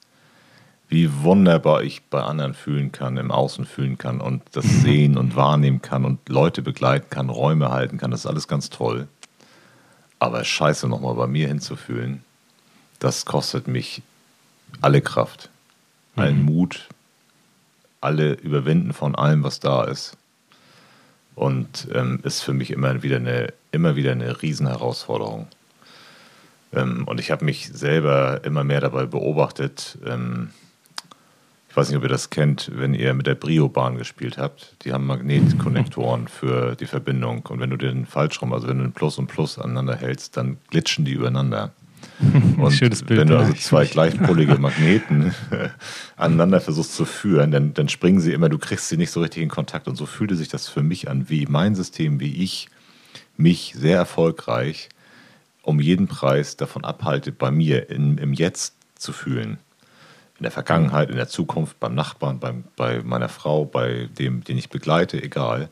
[0.89, 5.35] wie wunderbar ich bei anderen fühlen kann, im Außen fühlen kann und das sehen und
[5.35, 8.11] wahrnehmen kann und Leute begleiten kann, Räume halten kann.
[8.11, 9.07] Das ist alles ganz toll.
[10.19, 12.23] Aber scheiße, nochmal bei mir hinzufühlen,
[12.99, 14.01] das kostet mich
[14.81, 15.49] alle Kraft,
[16.15, 16.45] allen mhm.
[16.45, 16.89] Mut,
[18.01, 20.17] alle Überwinden von allem, was da ist
[21.35, 25.47] und ähm, ist für mich immer wieder eine, immer wieder eine Riesenherausforderung.
[26.73, 29.99] Ähm, und ich habe mich selber immer mehr dabei beobachtet.
[30.03, 30.49] Ähm,
[31.69, 34.75] ich weiß nicht, ob ihr das kennt, wenn ihr mit der Brio-Bahn gespielt habt.
[34.83, 37.45] Die haben Magnetkonnektoren für die Verbindung.
[37.47, 40.37] Und wenn du den falsch rum, also wenn du ein Plus und Plus aneinander hältst,
[40.37, 41.73] dann glitschen die übereinander.
[42.57, 45.33] Und Schönes Bild, wenn du also zwei gleichpolige Magneten
[46.15, 49.43] aneinander versuchst zu führen, dann, dann springen sie immer, du kriegst sie nicht so richtig
[49.43, 49.87] in Kontakt.
[49.87, 52.69] Und so fühlte sich das für mich an, wie mein System, wie ich
[53.35, 54.89] mich sehr erfolgreich
[55.67, 59.57] um jeden Preis davon abhalte, bei mir in, im Jetzt zu fühlen.
[60.39, 64.57] In der Vergangenheit, in der Zukunft, beim Nachbarn, beim, bei meiner Frau, bei dem, den
[64.57, 65.69] ich begleite, egal.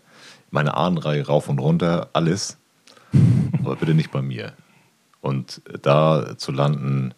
[0.49, 2.57] Meine Ahnenreihe rauf und runter, alles.
[3.59, 4.53] Aber bitte nicht bei mir.
[5.21, 7.13] Und da zu landen,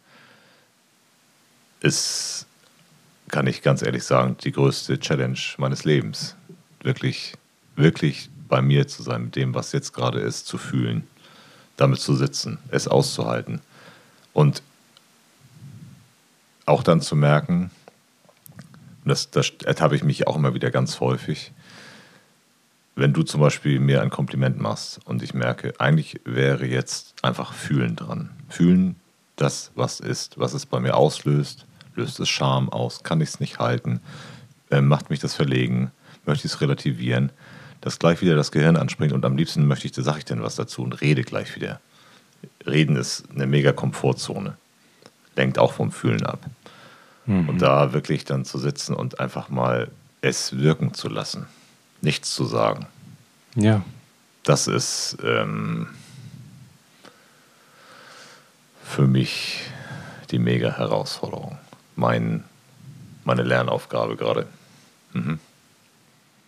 [1.81, 2.47] ist,
[3.29, 6.35] kann ich ganz ehrlich sagen, die größte Challenge meines Lebens.
[6.81, 7.33] Wirklich,
[7.75, 11.07] wirklich bei mir zu sein, mit dem, was jetzt gerade ist, zu fühlen,
[11.75, 13.61] damit zu sitzen, es auszuhalten.
[14.33, 14.63] Und
[16.67, 17.71] auch dann zu merken,
[19.05, 21.51] das, das ertappe ich mich auch immer wieder ganz häufig,
[22.95, 27.53] wenn du zum Beispiel mir ein Kompliment machst und ich merke, eigentlich wäre jetzt einfach
[27.53, 28.31] Fühlen dran.
[28.49, 28.95] Fühlen
[29.35, 31.65] das, was ist, was es bei mir auslöst,
[31.95, 34.01] löst es Scham aus, kann ich es nicht halten,
[34.71, 35.91] äh, macht mich das verlegen,
[36.25, 37.31] möchte ich es relativieren,
[37.81, 40.41] dass gleich wieder das Gehirn anspringt und am liebsten möchte ich, da sage ich denn
[40.41, 41.79] was dazu und rede gleich wieder.
[42.65, 44.57] Reden ist eine mega Komfortzone,
[45.37, 46.45] lenkt auch vom Fühlen ab.
[47.25, 47.47] Mhm.
[47.47, 49.89] Und da wirklich dann zu sitzen und einfach mal
[50.21, 51.47] es wirken zu lassen
[52.01, 52.87] nichts zu sagen.
[53.55, 53.83] Ja.
[54.43, 55.87] Das ist ähm,
[58.83, 59.61] für mich
[60.31, 61.57] die mega Herausforderung.
[61.95, 62.43] Mein,
[63.23, 64.47] meine Lernaufgabe gerade.
[65.13, 65.39] Mhm.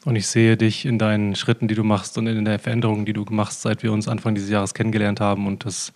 [0.06, 3.14] Und ich sehe dich in deinen Schritten, die du machst und in der Veränderung, die
[3.14, 5.46] du machst, seit wir uns Anfang dieses Jahres kennengelernt haben.
[5.46, 5.92] Und das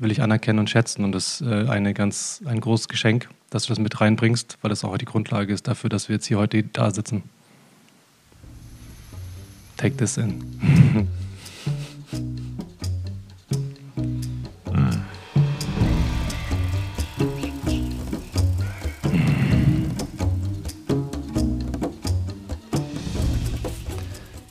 [0.00, 1.04] will ich anerkennen und schätzen.
[1.04, 4.70] Und das ist äh, eine ganz, ein großes Geschenk, dass du das mit reinbringst, weil
[4.70, 7.22] das auch die Grundlage ist dafür, dass wir jetzt hier heute da sitzen.
[9.76, 11.08] Take this in.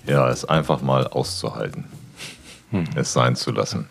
[0.06, 1.86] Ja, es einfach mal auszuhalten.
[2.72, 2.84] Hm.
[2.96, 3.88] Es sein zu lassen.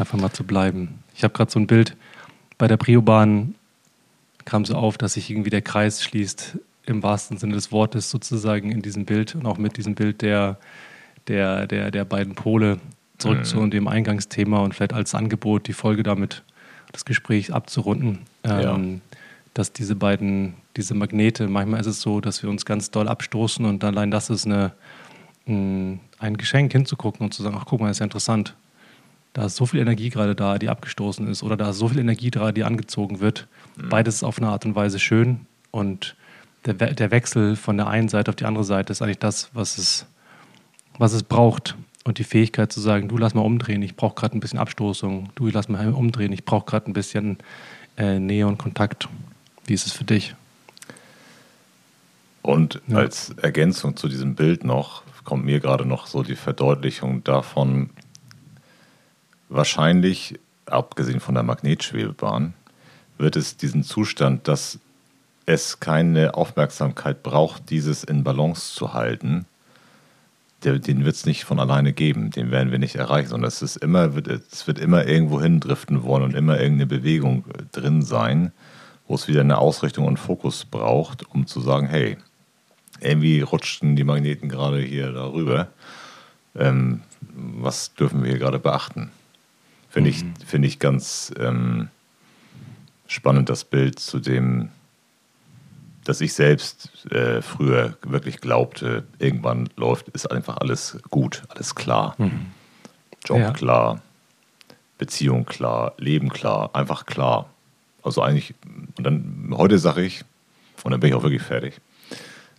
[0.00, 1.02] Einfach mal zu bleiben.
[1.14, 1.94] Ich habe gerade so ein Bild
[2.56, 3.54] bei der Priobahn
[4.46, 8.72] kam so auf, dass sich irgendwie der Kreis schließt im wahrsten Sinne des Wortes sozusagen
[8.72, 10.58] in diesem Bild und auch mit diesem Bild der,
[11.28, 12.80] der, der, der beiden Pole
[13.18, 13.44] zurück mhm.
[13.44, 16.42] zu dem Eingangsthema und vielleicht als Angebot die Folge damit,
[16.92, 18.20] das Gespräch abzurunden.
[18.42, 19.16] Ähm, ja.
[19.52, 23.66] Dass diese beiden, diese Magnete, manchmal ist es so, dass wir uns ganz doll abstoßen
[23.66, 24.72] und allein das ist eine,
[25.46, 28.54] ein, ein Geschenk hinzugucken und zu sagen, ach guck mal, das ist ja interessant.
[29.32, 32.00] Da ist so viel Energie gerade da, die abgestoßen ist, oder da ist so viel
[32.00, 33.46] Energie da, die angezogen wird.
[33.76, 33.88] Mhm.
[33.88, 36.16] Beides ist auf eine Art und Weise schön und
[36.64, 39.78] der, der Wechsel von der einen Seite auf die andere Seite ist eigentlich das, was
[39.78, 40.06] es,
[40.98, 41.76] was es braucht.
[42.04, 45.28] Und die Fähigkeit zu sagen, du lass mal umdrehen, ich brauche gerade ein bisschen Abstoßung,
[45.34, 47.38] du lass mal umdrehen, ich brauche gerade ein bisschen
[47.98, 49.08] äh, Nähe und Kontakt.
[49.66, 50.34] Wie ist es für dich?
[52.42, 52.96] Und ja.
[52.96, 57.90] als Ergänzung zu diesem Bild noch, kommt mir gerade noch so die Verdeutlichung davon,
[59.50, 62.54] wahrscheinlich, abgesehen von der Magnetschwebebahn,
[63.18, 64.78] wird es diesen Zustand, dass
[65.44, 69.44] es keine Aufmerksamkeit braucht, dieses in Balance zu halten,
[70.64, 73.76] den wird es nicht von alleine geben, den werden wir nicht erreichen, sondern es ist
[73.76, 74.10] immer,
[74.52, 78.52] es wird immer irgendwo hindriften wollen und immer irgendeine Bewegung äh, drin sein,
[79.08, 82.18] wo es wieder eine Ausrichtung und Fokus braucht, um zu sagen, hey,
[83.00, 85.68] irgendwie rutschten die Magneten gerade hier darüber.
[86.54, 89.10] Ähm, was dürfen wir hier gerade beachten?
[89.90, 90.34] Finde mhm.
[90.38, 91.88] ich, find ich ganz ähm,
[93.06, 94.70] spannend, das Bild zu dem,
[96.04, 102.14] dass ich selbst äh, früher wirklich glaubte, irgendwann läuft, ist einfach alles gut, alles klar.
[102.18, 102.46] Mhm.
[103.24, 103.50] Job ja.
[103.50, 104.00] klar,
[104.96, 107.50] Beziehung klar, Leben klar, einfach klar.
[108.02, 108.54] Also eigentlich,
[108.96, 110.24] und dann heute sage ich,
[110.84, 111.80] und dann bin ich auch wirklich fertig.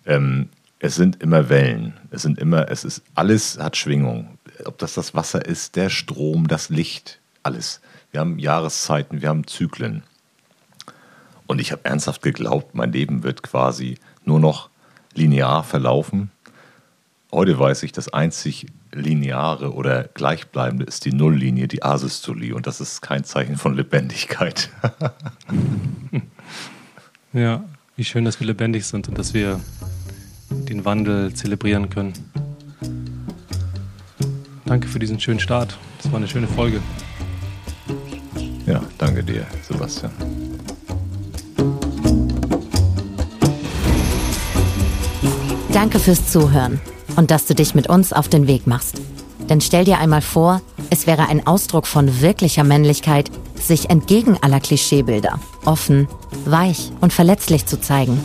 [0.06, 1.94] Ähm, es sind immer Wellen.
[2.10, 4.38] Es sind immer, es ist, alles hat Schwingung.
[4.66, 7.82] Ob das das Wasser ist, der Strom, das Licht, alles.
[8.12, 10.04] Wir haben Jahreszeiten, wir haben Zyklen.
[11.48, 14.70] Und ich habe ernsthaft geglaubt, mein Leben wird quasi nur noch
[15.14, 16.32] linear verlaufen.
[17.32, 22.54] Heute weiß ich, das einzig Lineare oder Gleichbleibende ist die Nulllinie, die Asystolie.
[22.54, 24.70] Und das ist kein Zeichen von Lebendigkeit.
[27.34, 27.64] ja,
[27.96, 29.60] wie schön, dass wir lebendig sind und dass wir
[30.50, 32.14] den Wandel zelebrieren können.
[34.66, 35.78] Danke für diesen schönen Start.
[36.02, 36.82] Das war eine schöne Folge.
[38.72, 40.14] Ja, danke dir, Sebastian.
[45.74, 46.80] Danke fürs Zuhören
[47.18, 49.02] und dass du dich mit uns auf den Weg machst.
[49.50, 54.62] Denn stell dir einmal vor, es wäre ein Ausdruck von wirklicher Männlichkeit, sich entgegen aller
[54.62, 56.08] Klischeebilder offen,
[56.46, 58.24] weich und verletzlich zu zeigen.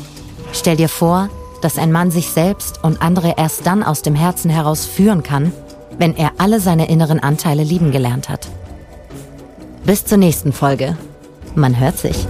[0.52, 1.28] Stell dir vor,
[1.60, 5.50] dass ein Mann sich selbst und andere erst dann aus dem Herzen heraus führen kann,
[5.98, 8.46] wenn er alle seine inneren Anteile lieben gelernt hat.
[9.86, 10.96] Bis zur nächsten Folge.
[11.54, 12.26] Man hört sich.